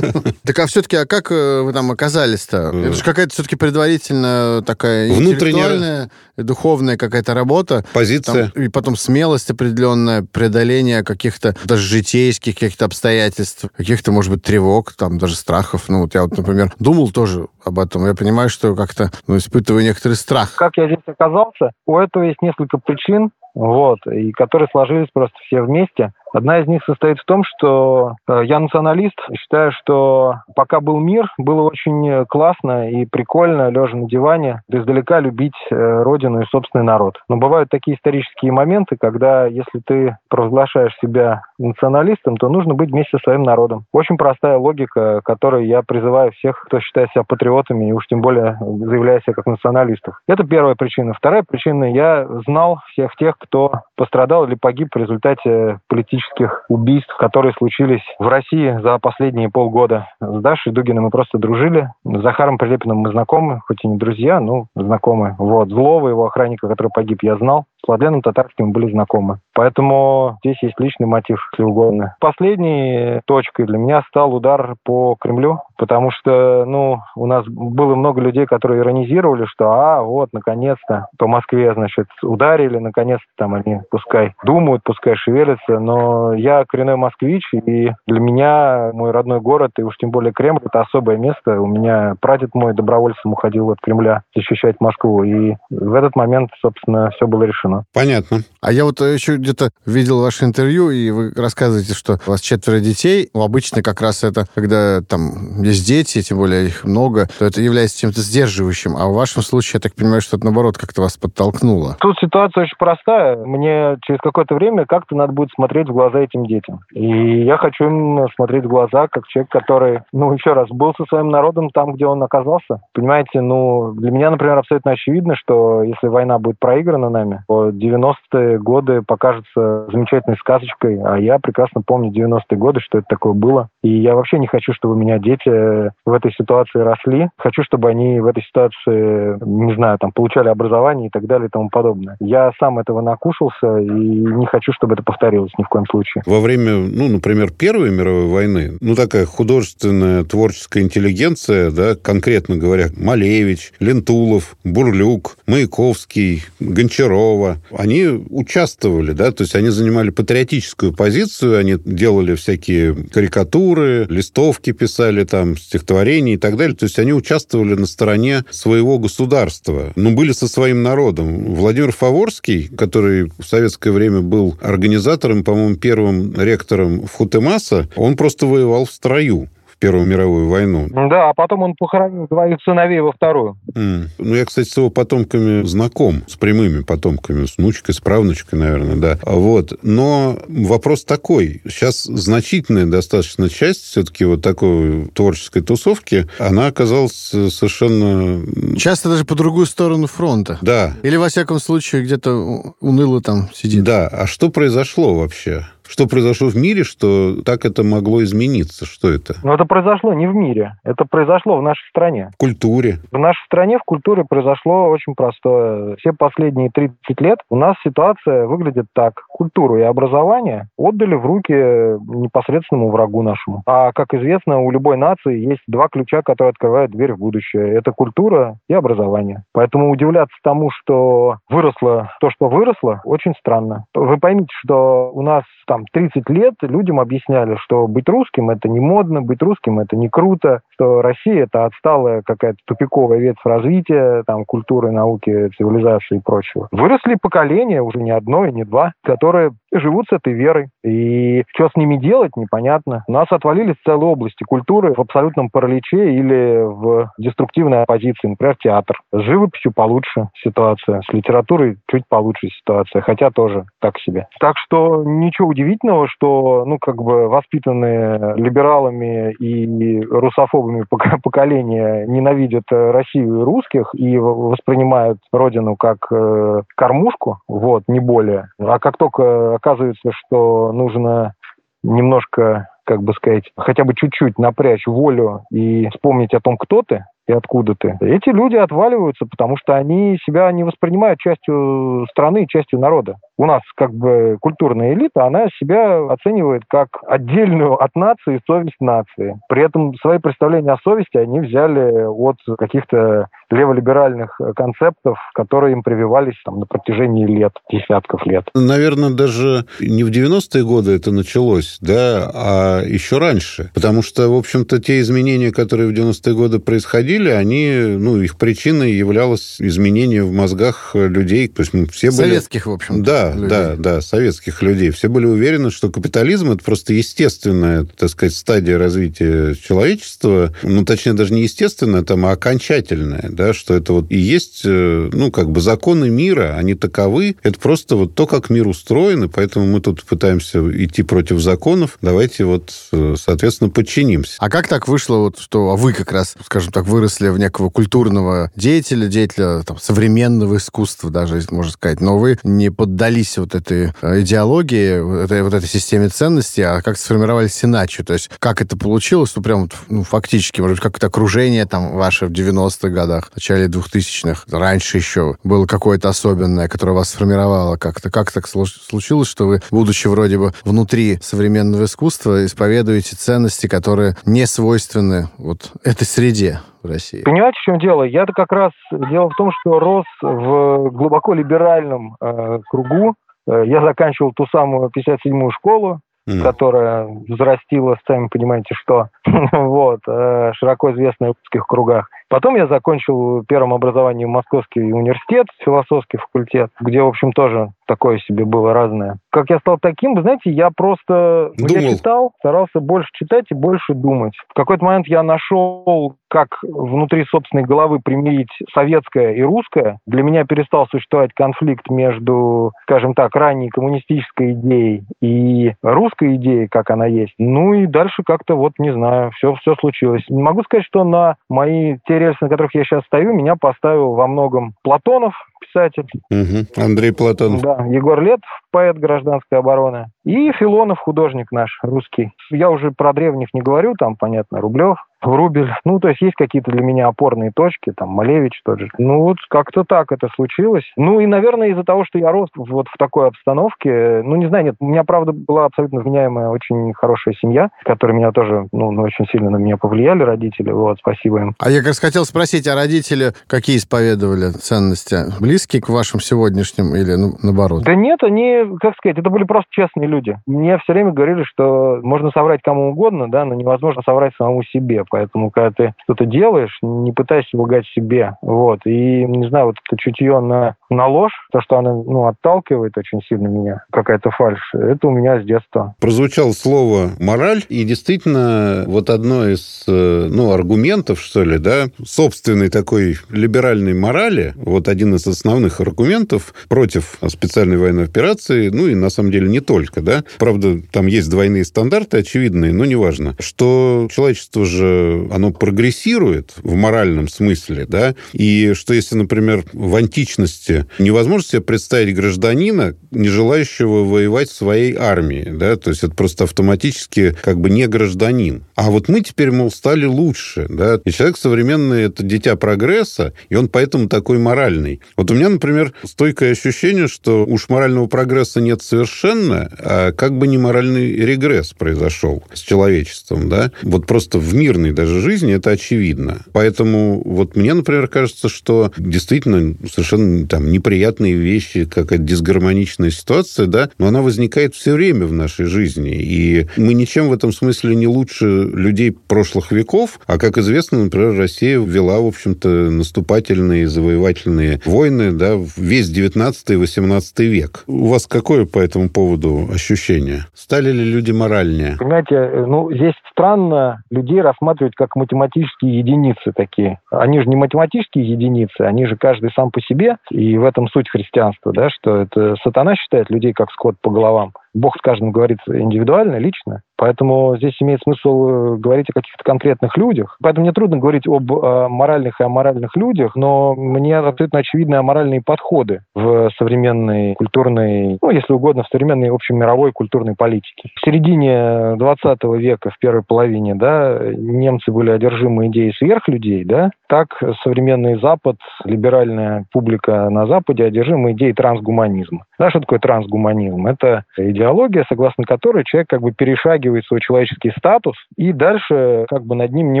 Так 0.44 0.58
а 0.60 0.66
все-таки, 0.66 0.96
а 0.96 1.04
как 1.04 1.30
э, 1.30 1.60
вы 1.60 1.72
там 1.72 1.90
оказались-то? 1.90 2.72
Это 2.74 2.92
же 2.94 3.04
какая-то 3.04 3.34
все-таки 3.34 3.56
предварительная 3.56 4.62
такая 4.62 5.10
интеллектуальная, 5.10 6.10
духовная 6.36 6.96
какая-то 6.96 7.34
работа. 7.34 7.84
Позиция. 7.92 8.50
И 8.54 8.68
потом 8.68 8.96
смелость 8.96 9.50
определенная, 9.50 10.22
преодоление 10.22 11.04
каких-то 11.04 11.54
даже 11.64 11.82
житейских 11.82 12.54
каких-то 12.54 12.86
обстоятельств, 12.86 13.66
каких-то, 13.76 14.10
может 14.12 14.32
быть, 14.32 14.42
тревог, 14.42 14.92
там 14.94 15.18
даже 15.18 15.36
страхов. 15.36 15.88
Ну 15.88 16.02
вот 16.02 16.14
я 16.14 16.22
вот, 16.22 16.36
например, 16.36 16.72
думал 16.78 17.10
тоже 17.10 17.48
об 17.64 17.78
этом. 17.78 18.06
Я 18.06 18.14
понимаю, 18.14 18.48
что 18.48 18.74
как-то 18.74 19.10
ну, 19.26 19.36
испытываю 19.36 19.84
некоторый 19.84 20.14
страх. 20.14 20.54
Как 20.54 20.76
я 20.76 20.86
здесь 20.86 20.98
оказался? 21.06 21.72
У 21.86 21.98
этого 21.98 22.24
есть 22.24 22.40
несколько 22.42 22.78
причин 22.78 23.30
вот, 23.58 23.98
и 24.06 24.30
которые 24.30 24.68
сложились 24.70 25.08
просто 25.12 25.36
все 25.46 25.62
вместе. 25.62 26.12
Одна 26.32 26.60
из 26.60 26.66
них 26.66 26.82
состоит 26.84 27.18
в 27.18 27.24
том, 27.24 27.42
что 27.44 28.16
э, 28.28 28.42
я 28.44 28.58
националист, 28.58 29.18
считаю, 29.38 29.72
что 29.72 30.36
пока 30.54 30.80
был 30.80 30.98
мир, 30.98 31.30
было 31.38 31.62
очень 31.62 32.24
классно 32.26 32.90
и 32.90 33.06
прикольно, 33.06 33.70
лежа 33.70 33.96
на 33.96 34.06
диване, 34.06 34.62
издалека 34.68 35.20
любить 35.20 35.56
э, 35.70 36.02
родину 36.02 36.40
и 36.40 36.46
собственный 36.46 36.84
народ. 36.84 37.18
Но 37.28 37.36
бывают 37.36 37.70
такие 37.70 37.96
исторические 37.96 38.52
моменты, 38.52 38.96
когда 39.00 39.46
если 39.46 39.80
ты 39.84 40.16
провозглашаешь 40.28 40.96
себя 41.00 41.42
националистом, 41.58 42.36
то 42.36 42.48
нужно 42.48 42.74
быть 42.74 42.90
вместе 42.90 43.16
со 43.18 43.22
своим 43.22 43.42
народом. 43.42 43.84
Очень 43.92 44.16
простая 44.16 44.58
логика, 44.58 45.20
которой 45.24 45.66
я 45.66 45.82
призываю 45.82 46.32
всех, 46.32 46.62
кто 46.64 46.80
считает 46.80 47.10
себя 47.10 47.24
патриотами, 47.26 47.88
и 47.88 47.92
уж 47.92 48.06
тем 48.06 48.20
более 48.20 48.58
заявляя 48.60 49.20
себя 49.20 49.34
как 49.34 49.46
националистов. 49.46 50.20
Это 50.26 50.44
первая 50.44 50.74
причина. 50.74 51.14
Вторая 51.14 51.42
причина, 51.42 51.92
я 51.92 52.26
знал 52.46 52.80
всех 52.92 53.14
тех, 53.16 53.36
кто 53.38 53.72
пострадал 53.98 54.44
или 54.44 54.54
погиб 54.54 54.88
в 54.94 54.98
результате 54.98 55.80
политических 55.88 56.64
убийств, 56.68 57.14
которые 57.18 57.52
случились 57.52 58.02
в 58.18 58.28
России 58.28 58.78
за 58.80 58.98
последние 58.98 59.50
полгода. 59.50 60.08
С 60.20 60.40
Дашей 60.40 60.72
Дугиной 60.72 61.02
мы 61.02 61.10
просто 61.10 61.36
дружили. 61.36 61.90
С 62.04 62.22
Захаром 62.22 62.56
Прилепиным 62.56 62.98
мы 62.98 63.10
знакомы, 63.10 63.60
хоть 63.66 63.84
и 63.84 63.88
не 63.88 63.98
друзья, 63.98 64.40
но 64.40 64.66
знакомы. 64.76 65.34
Вот. 65.38 65.68
Злого, 65.68 66.08
его 66.08 66.26
охранника, 66.26 66.68
который 66.68 66.90
погиб, 66.94 67.18
я 67.22 67.36
знал. 67.36 67.64
С 67.84 67.88
Владленом 67.88 68.22
Татарским 68.22 68.72
были 68.72 68.90
знакомы. 68.90 69.38
Поэтому 69.54 70.38
здесь 70.44 70.62
есть 70.62 70.78
личный 70.78 71.06
мотив, 71.06 71.40
если 71.52 71.62
угодно. 71.62 72.16
Последней 72.20 73.20
точкой 73.26 73.66
для 73.66 73.78
меня 73.78 74.02
стал 74.08 74.34
удар 74.34 74.74
по 74.84 75.16
Кремлю, 75.20 75.62
потому 75.76 76.10
что, 76.10 76.64
ну, 76.66 77.00
у 77.16 77.26
нас 77.26 77.46
было 77.46 77.94
много 77.94 78.20
людей, 78.20 78.46
которые 78.46 78.80
иронизировали, 78.80 79.46
что, 79.46 79.70
а, 79.70 80.02
вот, 80.02 80.30
наконец-то 80.32 81.06
по 81.18 81.26
Москве, 81.26 81.72
значит, 81.74 82.06
ударили, 82.22 82.78
наконец-то 82.78 83.26
там 83.36 83.54
они, 83.54 83.80
пускай 83.90 84.34
думают, 84.44 84.82
пускай 84.84 85.14
шевелятся, 85.14 85.78
но 85.78 86.34
я 86.34 86.64
коренной 86.68 86.96
москвич, 86.96 87.42
и 87.52 87.92
для 88.06 88.20
меня 88.20 88.90
мой 88.92 89.12
родной 89.12 89.40
город, 89.40 89.72
и 89.78 89.82
уж 89.82 89.96
тем 89.98 90.10
более 90.10 90.32
Кремль, 90.32 90.60
это 90.64 90.80
особое 90.80 91.16
место. 91.16 91.60
У 91.60 91.66
меня 91.66 92.14
прадед 92.20 92.54
мой 92.54 92.74
добровольцем 92.74 93.32
уходил 93.32 93.70
от 93.70 93.80
Кремля 93.80 94.22
защищать 94.34 94.80
Москву, 94.80 95.22
и 95.22 95.54
в 95.70 95.94
этот 95.94 96.16
момент, 96.16 96.50
собственно, 96.60 97.10
все 97.10 97.26
было 97.26 97.44
решено. 97.44 97.67
Понятно. 97.92 98.44
А 98.60 98.72
я 98.72 98.84
вот 98.84 99.00
еще 99.00 99.36
где-то 99.36 99.70
видел 99.86 100.20
ваше 100.20 100.44
интервью, 100.44 100.90
и 100.90 101.10
вы 101.10 101.32
рассказываете, 101.36 101.94
что 101.94 102.18
у 102.26 102.30
вас 102.30 102.40
четверо 102.40 102.80
детей. 102.80 103.30
Ну, 103.34 103.42
обычно 103.42 103.82
как 103.82 104.00
раз 104.00 104.24
это, 104.24 104.46
когда 104.54 105.00
там 105.00 105.62
есть 105.62 105.86
дети, 105.86 106.22
тем 106.22 106.38
более 106.38 106.66
их 106.66 106.84
много, 106.84 107.28
то 107.38 107.44
это 107.44 107.60
является 107.60 108.00
чем-то 108.00 108.20
сдерживающим. 108.20 108.96
А 108.96 109.06
в 109.06 109.14
вашем 109.14 109.42
случае, 109.42 109.78
я 109.78 109.80
так 109.80 109.94
понимаю, 109.94 110.20
что 110.20 110.36
это, 110.36 110.46
наоборот, 110.46 110.76
как-то 110.76 111.02
вас 111.02 111.16
подтолкнуло. 111.16 111.96
Тут 112.00 112.16
ситуация 112.18 112.64
очень 112.64 112.76
простая. 112.78 113.36
Мне 113.36 113.96
через 114.02 114.20
какое-то 114.20 114.54
время 114.54 114.86
как-то 114.86 115.14
надо 115.14 115.32
будет 115.32 115.50
смотреть 115.54 115.88
в 115.88 115.92
глаза 115.92 116.18
этим 116.18 116.44
детям. 116.46 116.80
И 116.92 117.44
я 117.44 117.58
хочу 117.58 117.84
им 117.84 118.26
смотреть 118.34 118.64
в 118.64 118.68
глаза, 118.68 119.06
как 119.08 119.28
человек, 119.28 119.50
который, 119.52 120.00
ну, 120.12 120.32
еще 120.32 120.52
раз, 120.52 120.68
был 120.70 120.94
со 120.96 121.04
своим 121.06 121.28
народом 121.28 121.70
там, 121.70 121.92
где 121.92 122.06
он 122.06 122.22
оказался. 122.22 122.80
Понимаете, 122.92 123.40
ну, 123.40 123.92
для 123.92 124.10
меня, 124.10 124.30
например, 124.30 124.58
абсолютно 124.58 124.92
очевидно, 124.92 125.36
что 125.36 125.82
если 125.82 126.08
война 126.08 126.38
будет 126.38 126.58
проиграна 126.58 127.08
нами, 127.08 127.44
то 127.46 127.70
90-е 127.70 128.47
годы 128.56 129.02
покажутся 129.02 129.86
замечательной 129.90 130.36
сказочкой, 130.38 131.00
а 131.04 131.18
я 131.18 131.38
прекрасно 131.38 131.82
помню 131.84 132.10
90-е 132.10 132.56
годы, 132.56 132.80
что 132.80 132.98
это 132.98 133.06
такое 133.08 133.32
было. 133.34 133.68
И 133.82 133.90
я 133.90 134.14
вообще 134.14 134.38
не 134.38 134.46
хочу, 134.46 134.72
чтобы 134.72 134.94
у 134.94 134.98
меня 134.98 135.18
дети 135.18 135.48
в 135.48 136.12
этой 136.12 136.32
ситуации 136.32 136.78
росли. 136.78 137.28
Хочу, 137.36 137.62
чтобы 137.62 137.90
они 137.90 138.20
в 138.20 138.26
этой 138.26 138.42
ситуации, 138.42 139.38
не 139.44 139.74
знаю, 139.74 139.98
там, 139.98 140.12
получали 140.12 140.48
образование 140.48 141.08
и 141.08 141.10
так 141.10 141.26
далее 141.26 141.48
и 141.48 141.50
тому 141.50 141.68
подобное. 141.68 142.16
Я 142.20 142.52
сам 142.58 142.78
этого 142.78 143.00
накушался 143.00 143.78
и 143.78 143.88
не 143.88 144.46
хочу, 144.46 144.72
чтобы 144.72 144.94
это 144.94 145.02
повторилось 145.02 145.52
ни 145.58 145.64
в 145.64 145.68
коем 145.68 145.86
случае. 145.86 146.22
Во 146.26 146.40
время, 146.40 146.76
ну, 146.76 147.08
например, 147.08 147.50
Первой 147.50 147.90
мировой 147.90 148.28
войны, 148.28 148.78
ну, 148.80 148.94
такая 148.94 149.26
художественная 149.26 150.24
творческая 150.24 150.82
интеллигенция, 150.82 151.70
да, 151.70 151.94
конкретно 151.94 152.56
говоря, 152.56 152.86
Малевич, 152.96 153.72
Лентулов, 153.80 154.56
Бурлюк, 154.64 155.36
Маяковский, 155.46 156.42
Гончарова, 156.60 157.56
они 157.76 158.06
участвовали, 158.38 159.12
да, 159.12 159.32
то 159.32 159.42
есть 159.42 159.54
они 159.54 159.68
занимали 159.70 160.10
патриотическую 160.10 160.92
позицию, 160.92 161.58
они 161.58 161.76
делали 161.84 162.34
всякие 162.34 162.94
карикатуры, 162.94 164.06
листовки 164.08 164.72
писали 164.72 165.24
там, 165.24 165.56
стихотворения 165.56 166.34
и 166.34 166.36
так 166.38 166.56
далее, 166.56 166.76
то 166.76 166.84
есть 166.84 166.98
они 166.98 167.12
участвовали 167.12 167.74
на 167.74 167.86
стороне 167.86 168.44
своего 168.50 168.98
государства, 168.98 169.92
но 169.96 170.12
были 170.12 170.32
со 170.32 170.48
своим 170.48 170.82
народом. 170.82 171.54
Владимир 171.54 171.92
Фаворский, 171.92 172.68
который 172.68 173.30
в 173.38 173.44
советское 173.44 173.90
время 173.90 174.20
был 174.20 174.56
организатором, 174.60 175.44
по-моему, 175.44 175.76
первым 175.76 176.34
ректором 176.34 177.06
Футемаса, 177.06 177.88
он 177.96 178.16
просто 178.16 178.46
воевал 178.46 178.84
в 178.84 178.92
строю. 178.92 179.48
Первую 179.78 180.06
мировую 180.06 180.48
войну. 180.48 180.88
Да, 180.90 181.30
а 181.30 181.34
потом 181.34 181.62
он 181.62 181.74
похоронил 181.78 182.26
двоих 182.28 182.58
сыновей 182.64 183.00
во 183.00 183.12
Вторую. 183.12 183.56
Mm. 183.74 184.08
Ну, 184.18 184.34
я, 184.34 184.44
кстати, 184.44 184.68
с 184.68 184.76
его 184.76 184.90
потомками 184.90 185.64
знаком, 185.64 186.22
с 186.26 186.34
прямыми 186.34 186.82
потомками, 186.82 187.46
с 187.46 187.58
внучкой, 187.58 187.94
с 187.94 188.00
правнучкой, 188.00 188.58
наверное, 188.58 188.96
да. 188.96 189.18
Вот. 189.22 189.78
Но 189.82 190.38
вопрос 190.48 191.04
такой. 191.04 191.62
Сейчас 191.68 192.02
значительная 192.02 192.86
достаточно 192.86 193.48
часть 193.48 193.84
все-таки 193.84 194.24
вот 194.24 194.42
такой 194.42 195.06
творческой 195.14 195.62
тусовки, 195.62 196.26
она 196.38 196.66
оказалась 196.66 197.12
совершенно... 197.14 198.44
Часто 198.76 199.10
даже 199.10 199.24
по 199.24 199.36
другую 199.36 199.66
сторону 199.66 200.06
фронта. 200.08 200.58
Да. 200.60 200.96
Или, 201.02 201.16
во 201.16 201.28
всяком 201.28 201.60
случае, 201.60 202.02
где-то 202.02 202.74
уныло 202.80 203.20
там 203.20 203.48
сидит. 203.54 203.84
Да. 203.84 204.08
А 204.08 204.26
что 204.26 204.50
произошло 204.50 205.14
вообще? 205.14 205.66
Что 205.88 206.06
произошло 206.06 206.48
в 206.48 206.56
мире, 206.56 206.84
что 206.84 207.42
так 207.42 207.64
это 207.64 207.82
могло 207.82 208.22
измениться? 208.22 208.84
Что 208.84 209.08
это? 209.08 209.34
Ну, 209.42 209.54
это 209.54 209.64
произошло 209.64 210.12
не 210.12 210.26
в 210.26 210.34
мире. 210.34 210.74
Это 210.84 211.04
произошло 211.04 211.56
в 211.56 211.62
нашей 211.62 211.88
стране. 211.88 212.30
В 212.34 212.36
культуре? 212.36 212.98
В 213.10 213.18
нашей 213.18 213.42
стране, 213.46 213.78
в 213.78 213.84
культуре 213.84 214.24
произошло 214.28 214.88
очень 214.88 215.14
простое. 215.14 215.96
Все 215.96 216.12
последние 216.12 216.70
30 216.70 217.20
лет 217.20 217.38
у 217.48 217.56
нас 217.56 217.76
ситуация 217.82 218.46
выглядит 218.46 218.86
так. 218.94 219.24
Культуру 219.28 219.78
и 219.78 219.82
образование 219.82 220.68
отдали 220.76 221.14
в 221.14 221.24
руки 221.24 221.52
непосредственному 221.52 222.90
врагу 222.90 223.22
нашему. 223.22 223.62
А, 223.66 223.92
как 223.92 224.12
известно, 224.12 224.60
у 224.60 224.70
любой 224.70 224.98
нации 224.98 225.38
есть 225.38 225.62
два 225.66 225.88
ключа, 225.88 226.22
которые 226.22 226.50
открывают 226.50 226.90
дверь 226.90 227.14
в 227.14 227.18
будущее. 227.18 227.74
Это 227.74 227.92
культура 227.92 228.58
и 228.68 228.74
образование. 228.74 229.44
Поэтому 229.52 229.90
удивляться 229.90 230.36
тому, 230.42 230.70
что 230.70 231.38
выросло 231.48 232.10
то, 232.20 232.30
что 232.30 232.48
выросло, 232.48 233.00
очень 233.04 233.32
странно. 233.38 233.84
Вы 233.94 234.18
поймите, 234.18 234.52
что 234.62 235.10
у 235.12 235.22
нас 235.22 235.44
там 235.66 235.77
там 235.78 235.84
30 235.92 236.28
лет 236.30 236.54
людям 236.62 237.00
объясняли, 237.00 237.56
что 237.64 237.86
быть 237.86 238.08
русским 238.08 238.50
это 238.50 238.68
не 238.68 238.80
модно, 238.80 239.22
быть 239.22 239.42
русским 239.42 239.78
это 239.78 239.96
не 239.96 240.08
круто, 240.08 240.60
что 240.72 241.02
Россия 241.02 241.44
это 241.44 241.64
отсталая 241.64 242.22
какая-то 242.24 242.58
тупиковая 242.66 243.18
ветвь 243.18 243.44
развития, 243.44 244.22
там, 244.26 244.44
культуры, 244.44 244.90
науки, 244.90 245.50
цивилизации 245.56 246.16
и 246.16 246.20
прочего. 246.20 246.68
Выросли 246.72 247.16
поколения, 247.20 247.82
уже 247.82 247.98
не 247.98 248.10
одно 248.10 248.46
и 248.46 248.52
не 248.52 248.64
два, 248.64 248.92
которые 249.04 249.52
живут 249.72 250.06
с 250.08 250.12
этой 250.12 250.32
верой. 250.32 250.68
И 250.84 251.44
что 251.54 251.68
с 251.68 251.76
ними 251.76 251.96
делать, 251.96 252.36
непонятно. 252.36 253.04
У 253.06 253.12
нас 253.12 253.26
отвалились 253.30 253.76
целые 253.84 254.10
области 254.10 254.44
культуры 254.44 254.94
в 254.94 255.00
абсолютном 255.00 255.50
параличе 255.50 256.12
или 256.12 256.62
в 256.62 257.10
деструктивной 257.18 257.82
оппозиции. 257.82 258.28
Например, 258.28 258.56
театр. 258.58 259.00
С 259.12 259.20
живописью 259.20 259.72
получше 259.72 260.28
ситуация, 260.42 261.02
с 261.02 261.12
литературой 261.12 261.76
чуть 261.90 262.04
получше 262.08 262.48
ситуация, 262.48 263.02
хотя 263.02 263.30
тоже 263.30 263.64
так 263.80 263.98
себе. 263.98 264.26
Так 264.40 264.56
что 264.58 265.02
ничего 265.04 265.48
удивительного, 265.48 265.67
что, 266.08 266.64
ну, 266.66 266.78
как 266.78 266.96
бы 267.02 267.28
воспитанные 267.28 268.34
либералами 268.36 269.32
и 269.32 270.00
русофобами 270.00 270.84
поколения 271.22 272.06
ненавидят 272.06 272.64
Россию 272.70 273.40
и 273.40 273.44
русских 273.44 273.90
и 273.94 274.18
воспринимают 274.18 275.18
родину 275.32 275.76
как 275.76 275.98
э, 276.10 276.62
кормушку, 276.76 277.40
вот, 277.48 277.84
не 277.88 278.00
более. 278.00 278.48
А 278.58 278.78
как 278.78 278.96
только 278.96 279.54
оказывается, 279.54 280.10
что 280.12 280.72
нужно 280.72 281.34
немножко, 281.82 282.68
как 282.84 283.02
бы 283.02 283.12
сказать, 283.14 283.44
хотя 283.56 283.84
бы 283.84 283.94
чуть-чуть 283.94 284.38
напрячь 284.38 284.86
волю 284.86 285.42
и 285.50 285.88
вспомнить 285.90 286.34
о 286.34 286.40
том, 286.40 286.56
кто 286.56 286.82
ты, 286.82 287.04
и 287.26 287.32
откуда 287.32 287.74
ты. 287.78 287.96
Эти 288.00 288.30
люди 288.30 288.56
отваливаются, 288.56 289.26
потому 289.30 289.56
что 289.56 289.76
они 289.76 290.18
себя 290.24 290.50
не 290.50 290.64
воспринимают 290.64 291.20
частью 291.20 292.06
страны, 292.10 292.46
частью 292.48 292.80
народа. 292.80 293.16
У 293.38 293.46
нас 293.46 293.62
как 293.76 293.94
бы 293.94 294.36
культурная 294.40 294.94
элита, 294.94 295.24
она 295.24 295.46
себя 295.60 296.04
оценивает 296.10 296.64
как 296.68 296.88
отдельную 297.06 297.74
от 297.74 297.94
нации 297.94 298.40
совесть 298.46 298.80
нации. 298.80 299.38
При 299.48 299.64
этом 299.64 299.94
свои 300.02 300.18
представления 300.18 300.72
о 300.72 300.78
совести 300.78 301.18
они 301.18 301.40
взяли 301.40 302.04
от 302.04 302.36
каких-то 302.58 303.28
леволиберальных 303.50 304.40
концептов, 304.56 305.18
которые 305.34 305.72
им 305.72 305.82
прививались 305.82 306.34
там, 306.44 306.58
на 306.58 306.66
протяжении 306.66 307.26
лет, 307.26 307.52
десятков 307.70 308.26
лет. 308.26 308.44
Наверное, 308.54 309.10
даже 309.10 309.64
не 309.80 310.02
в 310.02 310.10
90-е 310.10 310.64
годы 310.64 310.96
это 310.96 311.12
началось, 311.12 311.78
да, 311.80 312.30
а 312.34 312.82
еще 312.82 313.18
раньше. 313.18 313.70
Потому 313.72 314.02
что, 314.02 314.28
в 314.28 314.36
общем-то, 314.36 314.80
те 314.80 315.00
изменения, 315.00 315.52
которые 315.52 315.88
в 315.88 315.92
90-е 315.92 316.34
годы 316.34 316.58
происходили, 316.58 317.30
они, 317.30 317.96
ну, 317.98 318.16
их 318.16 318.36
причиной 318.36 318.92
являлось 318.92 319.60
изменение 319.60 320.24
в 320.24 320.32
мозгах 320.32 320.90
людей. 320.94 321.46
То 321.48 321.62
есть 321.62 321.72
мы 321.72 321.86
все 321.86 322.10
Советских, 322.10 322.64
были... 322.64 322.72
в 322.72 322.76
общем. 322.76 323.02
Да, 323.02 323.27
да, 323.32 323.36
людей. 323.36 323.48
Да, 323.48 323.76
да, 323.76 324.00
советских 324.00 324.62
людей. 324.62 324.90
Все 324.90 325.08
были 325.08 325.26
уверены, 325.26 325.70
что 325.70 325.90
капитализм– 325.90 326.50
это 326.52 326.62
просто 326.64 326.92
естественная, 326.92 327.84
так 327.84 328.10
сказать, 328.10 328.34
стадия 328.34 328.78
развития 328.78 329.54
человечества. 329.54 330.54
Ну, 330.62 330.84
точнее, 330.84 331.14
даже 331.14 331.34
не 331.34 331.42
естественная, 331.42 332.02
там, 332.02 332.26
а 332.26 332.32
окончательная, 332.32 333.28
да, 333.30 333.52
что 333.52 333.74
это 333.74 333.92
вот 333.92 334.06
и 334.10 334.18
есть, 334.18 334.62
э, 334.64 335.10
ну, 335.12 335.30
как 335.30 335.50
бы 335.50 335.60
законы 335.60 336.08
мира, 336.08 336.54
они 336.56 336.74
таковы. 336.74 337.36
Это 337.42 337.58
просто 337.58 337.96
вот 337.96 338.14
то, 338.14 338.26
как 338.26 338.50
мир 338.50 338.66
устроен, 338.68 339.24
и 339.24 339.28
поэтому 339.28 339.66
мы 339.66 339.80
тут 339.80 340.04
пытаемся 340.04 340.60
идти 340.84 341.02
против 341.02 341.40
законов. 341.40 341.98
Давайте 342.00 342.44
вот, 342.44 342.72
э, 342.92 343.16
соответственно, 343.18 343.70
подчинимся. 343.70 344.36
А 344.38 344.48
как 344.48 344.68
так 344.68 344.88
вышло, 344.88 345.16
вот, 345.16 345.38
что 345.38 345.76
вы 345.76 345.92
как 345.92 346.12
раз, 346.12 346.34
скажем 346.44 346.72
так, 346.72 346.86
выросли 346.86 347.28
в 347.28 347.38
некого 347.38 347.70
культурного 347.70 348.50
деятеля, 348.56 349.08
деятеля 349.08 349.62
там, 349.62 349.78
современного 349.78 350.56
искусства 350.56 351.10
даже, 351.10 351.42
можно 351.50 351.72
сказать, 351.72 352.00
но 352.00 352.18
вы 352.18 352.38
не 352.42 352.70
поддались 352.70 353.17
вот 353.36 353.54
этой 353.54 353.92
э, 354.02 354.20
идеологии, 354.20 355.24
этой, 355.24 355.42
вот 355.42 355.54
этой 355.54 355.68
системе 355.68 356.08
ценностей, 356.08 356.62
а 356.62 356.80
как 356.82 356.98
сформировались 356.98 357.64
иначе? 357.64 358.04
То 358.04 358.12
есть 358.12 358.30
как 358.38 358.62
это 358.62 358.76
получилось, 358.76 359.32
ну, 359.34 359.42
прям 359.42 359.68
ну, 359.88 360.04
фактически, 360.04 360.60
может 360.60 360.76
быть, 360.76 360.82
как 360.82 360.96
это 360.96 361.08
окружение 361.08 361.66
там 361.66 361.96
ваше 361.96 362.26
в 362.26 362.30
90-х 362.30 362.88
годах, 362.88 363.30
в 363.30 363.36
начале 363.36 363.66
2000-х, 363.66 364.44
раньше 364.50 364.98
еще 364.98 365.36
было 365.44 365.66
какое-то 365.66 366.08
особенное, 366.08 366.68
которое 366.68 366.92
вас 366.92 367.10
сформировало 367.10 367.76
как-то. 367.76 368.10
Как 368.10 368.30
так 368.30 368.46
случилось, 368.48 369.28
что 369.28 369.46
вы, 369.46 369.60
будучи 369.70 370.06
вроде 370.06 370.38
бы 370.38 370.54
внутри 370.64 371.18
современного 371.22 371.84
искусства, 371.84 372.44
исповедуете 372.46 373.16
ценности, 373.16 373.66
которые 373.66 374.16
не 374.24 374.46
свойственны 374.46 375.28
вот 375.38 375.72
этой 375.82 376.04
среде? 376.04 376.60
В 376.88 376.92
России? 376.92 377.22
Понимаете, 377.22 377.58
в 377.60 377.62
чем 377.62 377.78
дело? 377.78 378.02
Я-то 378.02 378.32
как 378.32 378.52
раз... 378.52 378.72
Дело 378.90 379.30
в 379.30 379.36
том, 379.36 379.50
что 379.60 379.78
рос 379.78 380.06
в 380.22 380.90
глубоко 380.90 381.34
либеральном 381.34 382.16
э, 382.20 382.60
кругу. 382.68 383.14
Э, 383.48 383.64
я 383.66 383.82
заканчивал 383.82 384.32
ту 384.34 384.46
самую 384.46 384.90
57-ю 384.96 385.50
школу, 385.50 386.00
mm. 386.28 386.42
которая 386.42 387.06
взрастила, 387.28 387.98
сами 388.06 388.28
понимаете, 388.28 388.74
что. 388.74 389.08
вот, 389.52 390.00
э, 390.06 390.52
широко 390.54 390.92
известная 390.92 391.28
в 391.28 391.36
узких 391.42 391.66
кругах. 391.66 392.08
Потом 392.28 392.56
я 392.56 392.66
закончил 392.66 393.42
первым 393.48 393.72
образованием 393.72 394.28
Московский 394.28 394.92
университет, 394.92 395.46
философский 395.64 396.18
факультет, 396.18 396.70
где, 396.80 397.00
в 397.02 397.06
общем, 397.06 397.32
тоже 397.32 397.70
такое 397.86 398.18
себе 398.18 398.44
было 398.44 398.74
разное. 398.74 399.16
Как 399.30 399.48
я 399.48 399.58
стал 399.58 399.78
таким, 399.80 400.14
вы 400.14 400.22
знаете, 400.22 400.50
я 400.50 400.70
просто... 400.70 401.52
Думал. 401.56 401.70
Я 401.70 401.90
читал, 401.90 402.32
старался 402.38 402.80
больше 402.80 403.08
читать 403.14 403.46
и 403.50 403.54
больше 403.54 403.94
думать. 403.94 404.34
В 404.50 404.54
какой-то 404.54 404.84
момент 404.84 405.08
я 405.08 405.22
нашел, 405.22 406.14
как 406.28 406.48
внутри 406.62 407.24
собственной 407.24 407.64
головы 407.64 408.00
примирить 408.04 408.52
советское 408.74 409.32
и 409.32 409.42
русское. 409.42 409.98
Для 410.06 410.22
меня 410.22 410.44
перестал 410.44 410.86
существовать 410.88 411.32
конфликт 411.34 411.88
между, 411.88 412.72
скажем 412.82 413.14
так, 413.14 413.34
ранней 413.34 413.70
коммунистической 413.70 414.52
идеей 414.52 415.04
и 415.22 415.72
русской 415.82 416.36
идеей, 416.36 416.68
как 416.68 416.90
она 416.90 417.06
есть. 417.06 417.34
Ну 417.38 417.72
и 417.72 417.86
дальше 417.86 418.22
как-то, 418.24 418.54
вот, 418.54 418.72
не 418.78 418.92
знаю, 418.92 419.17
все, 419.36 419.54
все 419.54 419.74
случилось. 419.76 420.24
Не 420.28 420.42
могу 420.42 420.62
сказать, 420.62 420.86
что 420.86 421.04
на 421.04 421.36
мои 421.48 421.98
те 422.06 422.18
рельсы, 422.18 422.38
на 422.40 422.48
которых 422.48 422.74
я 422.74 422.84
сейчас 422.84 423.04
стою, 423.04 423.32
меня 423.32 423.56
поставил 423.56 424.12
во 424.14 424.26
многом 424.26 424.74
Платонов, 424.82 425.34
писатель. 425.58 426.08
Угу. 426.30 426.82
Андрей 426.84 427.12
Платонов. 427.12 427.62
Да, 427.62 427.84
Егор 427.86 428.20
Лет, 428.20 428.40
поэт 428.70 428.98
гражданской 428.98 429.58
обороны. 429.58 430.06
И 430.24 430.52
Филонов, 430.52 430.98
художник 430.98 431.50
наш, 431.52 431.78
русский. 431.82 432.32
Я 432.50 432.70
уже 432.70 432.90
про 432.90 433.12
древних 433.12 433.48
не 433.54 433.62
говорю, 433.62 433.94
там, 433.98 434.16
понятно, 434.16 434.60
Рублев, 434.60 434.98
Врубель. 435.22 435.72
Ну, 435.84 435.98
то 435.98 436.08
есть 436.08 436.20
есть 436.20 436.34
какие-то 436.36 436.70
для 436.70 436.82
меня 436.82 437.08
опорные 437.08 437.50
точки, 437.54 437.92
там, 437.96 438.10
Малевич 438.10 438.60
тот 438.64 438.78
же. 438.78 438.88
Ну, 438.98 439.22
вот 439.22 439.38
как-то 439.48 439.84
так 439.84 440.12
это 440.12 440.28
случилось. 440.34 440.84
Ну, 440.96 441.20
и, 441.20 441.26
наверное, 441.26 441.68
из-за 441.68 441.82
того, 441.82 442.04
что 442.04 442.18
я 442.18 442.30
рос 442.30 442.50
вот 442.54 442.86
в 442.88 442.96
такой 442.98 443.28
обстановке, 443.28 444.22
ну, 444.24 444.36
не 444.36 444.48
знаю, 444.48 444.64
нет, 444.66 444.76
у 444.78 444.86
меня, 444.86 445.04
правда, 445.04 445.32
была 445.32 445.64
абсолютно 445.64 446.00
вменяемая, 446.00 446.48
очень 446.48 446.92
хорошая 446.94 447.34
семья, 447.40 447.70
которая 447.84 448.16
меня 448.16 448.30
тоже, 448.30 448.68
ну, 448.72 448.92
ну, 448.92 449.02
очень 449.02 449.26
сильно 449.26 449.50
на 449.50 449.56
меня 449.56 449.76
повлияли, 449.76 450.22
родители, 450.22 450.70
вот, 450.70 450.98
спасибо 450.98 451.40
им. 451.40 451.54
А 451.58 451.70
я 451.70 451.78
как 451.78 451.88
раз 451.88 451.98
хотел 451.98 452.24
спросить, 452.24 452.68
а 452.68 452.74
родители 452.74 453.32
какие 453.46 453.76
исповедовали 453.76 454.52
ценности? 454.52 455.16
Близкие 455.48 455.80
к 455.80 455.88
вашим 455.88 456.20
сегодняшним 456.20 456.94
или, 456.94 457.14
ну, 457.14 457.32
наоборот? 457.42 457.82
Да 457.82 457.94
нет, 457.94 458.22
они, 458.22 458.64
как 458.82 458.94
сказать, 458.96 459.16
это 459.16 459.30
были 459.30 459.44
просто 459.44 459.68
честные 459.70 460.06
люди. 460.06 460.36
Мне 460.46 460.76
все 460.76 460.92
время 460.92 461.10
говорили, 461.12 461.42
что 461.44 462.00
можно 462.02 462.30
соврать 462.32 462.60
кому 462.62 462.90
угодно, 462.90 463.30
да, 463.30 463.46
но 463.46 463.54
невозможно 463.54 464.02
соврать 464.04 464.34
самому 464.36 464.62
себе. 464.64 465.04
Поэтому, 465.08 465.50
когда 465.50 465.70
ты 465.70 465.94
что-то 466.02 466.26
делаешь, 466.26 466.76
не 466.82 467.12
пытайся 467.12 467.56
лгать 467.56 467.86
себе. 467.94 468.36
Вот. 468.42 468.80
И, 468.84 469.24
не 469.24 469.48
знаю, 469.48 469.68
вот 469.68 469.76
это 469.86 469.96
чутье 469.98 470.38
на, 470.40 470.76
на 470.90 471.06
ложь, 471.06 471.32
то, 471.50 471.62
что 471.62 471.78
она 471.78 471.94
ну, 471.94 472.26
отталкивает 472.26 472.98
очень 472.98 473.22
сильно 473.26 473.48
меня, 473.48 473.84
какая-то 473.90 474.30
фальшь, 474.30 474.74
это 474.74 475.08
у 475.08 475.12
меня 475.12 475.40
с 475.40 475.46
детства. 475.46 475.94
Прозвучало 475.98 476.52
слово 476.52 477.12
«мораль», 477.18 477.62
и 477.70 477.84
действительно 477.84 478.84
вот 478.86 479.08
одно 479.08 479.48
из 479.48 479.84
э, 479.88 480.28
ну, 480.30 480.52
аргументов, 480.52 481.20
что 481.20 481.42
ли, 481.42 481.56
да, 481.56 481.86
собственной 482.04 482.68
такой 482.68 483.16
либеральной 483.30 483.94
морали, 483.94 484.52
вот 484.56 484.88
один 484.88 485.14
из 485.14 485.26
основных 485.38 485.80
аргументов 485.80 486.52
против 486.68 487.18
специальной 487.28 487.76
военной 487.76 488.04
операции, 488.04 488.68
ну 488.68 488.88
и 488.88 488.94
на 488.94 489.08
самом 489.08 489.30
деле 489.30 489.48
не 489.48 489.60
только, 489.60 490.00
да, 490.00 490.24
правда, 490.38 490.80
там 490.90 491.06
есть 491.06 491.30
двойные 491.30 491.64
стандарты 491.64 492.18
очевидные, 492.18 492.72
но 492.72 492.84
неважно, 492.84 493.36
что 493.38 494.08
человечество 494.10 494.64
же 494.64 495.28
оно 495.30 495.52
прогрессирует 495.52 496.54
в 496.62 496.74
моральном 496.74 497.28
смысле, 497.28 497.86
да, 497.88 498.14
и 498.32 498.72
что 498.74 498.94
если, 498.94 499.14
например, 499.16 499.64
в 499.72 499.94
античности 499.94 500.86
невозможно 500.98 501.48
себе 501.48 501.62
представить 501.62 502.14
гражданина, 502.14 502.96
не 503.10 503.28
желающего 503.28 504.04
воевать 504.04 504.50
в 504.50 504.56
своей 504.56 504.94
армии, 504.96 505.48
да, 505.48 505.76
то 505.76 505.90
есть 505.90 506.02
это 506.02 506.14
просто 506.14 506.44
автоматически 506.44 507.36
как 507.42 507.60
бы 507.60 507.70
не 507.70 507.86
гражданин. 507.86 508.64
А 508.74 508.90
вот 508.90 509.08
мы 509.08 509.20
теперь, 509.20 509.50
мол, 509.50 509.70
стали 509.70 510.04
лучше, 510.04 510.66
да, 510.68 511.00
и 511.04 511.10
человек 511.10 511.36
современный– 511.36 512.02
это 512.04 512.22
дитя 512.22 512.56
прогресса, 512.56 513.32
и 513.48 513.54
он 513.54 513.68
поэтому 513.68 514.08
такой 514.08 514.38
моральный. 514.38 515.00
Вот 515.16 515.27
у 515.30 515.34
меня, 515.34 515.48
например, 515.48 515.92
стойкое 516.04 516.52
ощущение, 516.52 517.08
что 517.08 517.44
уж 517.44 517.68
морального 517.68 518.06
прогресса 518.06 518.60
нет 518.60 518.82
совершенно, 518.82 519.70
а 519.78 520.12
как 520.12 520.36
бы 520.36 520.46
не 520.46 520.58
моральный 520.58 521.12
регресс 521.12 521.72
произошел 521.72 522.42
с 522.52 522.60
человечеством, 522.60 523.48
да, 523.48 523.72
вот 523.82 524.06
просто 524.06 524.38
в 524.38 524.54
мирной 524.54 524.92
даже 524.92 525.20
жизни, 525.20 525.54
это 525.54 525.70
очевидно. 525.70 526.42
Поэтому 526.52 527.22
вот 527.24 527.56
мне, 527.56 527.74
например, 527.74 528.08
кажется, 528.08 528.48
что 528.48 528.92
действительно 528.98 529.74
совершенно 529.90 530.46
там 530.46 530.70
неприятные 530.70 531.34
вещи, 531.34 531.84
какая-то 531.84 532.24
дисгармоничная 532.24 533.10
ситуация, 533.10 533.66
да, 533.66 533.90
но 533.98 534.08
она 534.08 534.22
возникает 534.22 534.74
все 534.74 534.94
время 534.94 535.26
в 535.26 535.32
нашей 535.32 535.66
жизни. 535.66 536.16
И 536.20 536.66
мы 536.76 536.94
ничем 536.94 537.28
в 537.28 537.32
этом 537.32 537.52
смысле 537.52 537.94
не 537.96 538.06
лучше 538.06 538.46
людей 538.46 539.12
прошлых 539.12 539.72
веков, 539.72 540.20
а, 540.26 540.38
как 540.38 540.58
известно, 540.58 541.04
например, 541.04 541.36
Россия 541.36 541.78
ввела, 541.78 542.20
в 542.20 542.26
общем-то, 542.26 542.68
наступательные, 542.90 543.88
завоевательные 543.88 544.80
войны, 544.84 545.17
да, 545.32 545.54
весь 545.76 546.08
19 546.10 546.70
и 546.70 546.76
18 546.76 547.40
век. 547.40 547.84
У 547.86 548.08
вас 548.08 548.26
какое 548.26 548.66
по 548.66 548.78
этому 548.78 549.08
поводу 549.08 549.68
ощущение? 549.72 550.44
Стали 550.54 550.90
ли 550.90 551.04
люди 551.04 551.32
моральнее? 551.32 551.96
Понимаете, 551.98 552.64
ну, 552.66 552.92
здесь 552.92 553.14
странно 553.30 554.02
людей 554.10 554.40
рассматривать 554.40 554.94
как 554.94 555.16
математические 555.16 555.98
единицы 555.98 556.52
такие. 556.54 557.00
Они 557.10 557.40
же 557.40 557.46
не 557.46 557.56
математические 557.56 558.28
единицы, 558.28 558.80
они 558.80 559.06
же 559.06 559.16
каждый 559.16 559.50
сам 559.52 559.70
по 559.70 559.80
себе. 559.80 560.16
И 560.30 560.56
в 560.56 560.64
этом 560.64 560.88
суть 560.88 561.08
христианства, 561.08 561.72
да, 561.72 561.90
что 561.90 562.16
это 562.16 562.56
сатана 562.62 562.96
считает 562.96 563.30
людей 563.30 563.52
как 563.52 563.70
скот 563.70 563.96
по 564.00 564.10
головам. 564.10 564.52
Бог 564.78 564.96
с 564.96 565.00
каждым 565.00 565.32
говорит 565.32 565.58
индивидуально, 565.66 566.36
лично. 566.36 566.82
Поэтому 566.98 567.56
здесь 567.56 567.76
имеет 567.80 568.00
смысл 568.02 568.48
э, 568.48 568.76
говорить 568.76 569.06
о 569.08 569.12
каких-то 569.12 569.44
конкретных 569.44 569.96
людях. 569.96 570.36
Поэтому 570.42 570.64
мне 570.64 570.72
трудно 570.72 570.96
говорить 570.98 571.28
об 571.28 571.50
э, 571.52 571.88
моральных 571.88 572.40
и 572.40 572.44
аморальных 572.44 572.96
людях, 572.96 573.36
но 573.36 573.74
мне 573.76 574.16
абсолютно 574.16 574.58
очевидны 574.58 574.96
аморальные 574.96 575.40
подходы 575.40 576.00
в 576.16 576.50
современной 576.58 577.34
культурной, 577.34 578.18
ну, 578.20 578.30
если 578.30 578.52
угодно, 578.52 578.82
в 578.82 578.88
современной 578.88 579.30
общемировой 579.30 579.92
культурной 579.92 580.34
политике. 580.36 580.90
В 580.96 581.04
середине 581.04 581.94
20 581.96 582.42
века, 582.58 582.90
в 582.90 582.98
первой 582.98 583.22
половине, 583.22 583.76
да, 583.76 584.18
немцы 584.36 584.90
были 584.90 585.10
одержимы 585.10 585.68
идеей 585.68 585.92
сверхлюдей, 585.92 586.64
да, 586.64 586.90
так 587.08 587.28
современный 587.62 588.18
Запад, 588.20 588.56
либеральная 588.84 589.66
публика 589.72 590.28
на 590.30 590.46
Западе 590.46 590.84
одержима 590.84 591.32
идеей 591.32 591.52
трансгуманизма. 591.52 592.44
Да, 592.58 592.70
что 592.70 592.80
такое 592.80 592.98
трансгуманизм? 592.98 593.86
Это 593.86 594.24
идеология, 594.36 594.67
согласно 595.08 595.44
которой 595.44 595.84
человек 595.84 596.08
как 596.08 596.20
бы 596.20 596.32
перешагивает 596.32 597.04
свой 597.04 597.20
человеческий 597.20 597.72
статус, 597.76 598.16
и 598.36 598.52
дальше 598.52 599.26
как 599.28 599.44
бы 599.44 599.54
над 599.54 599.72
ним 599.72 599.92
не 599.92 600.00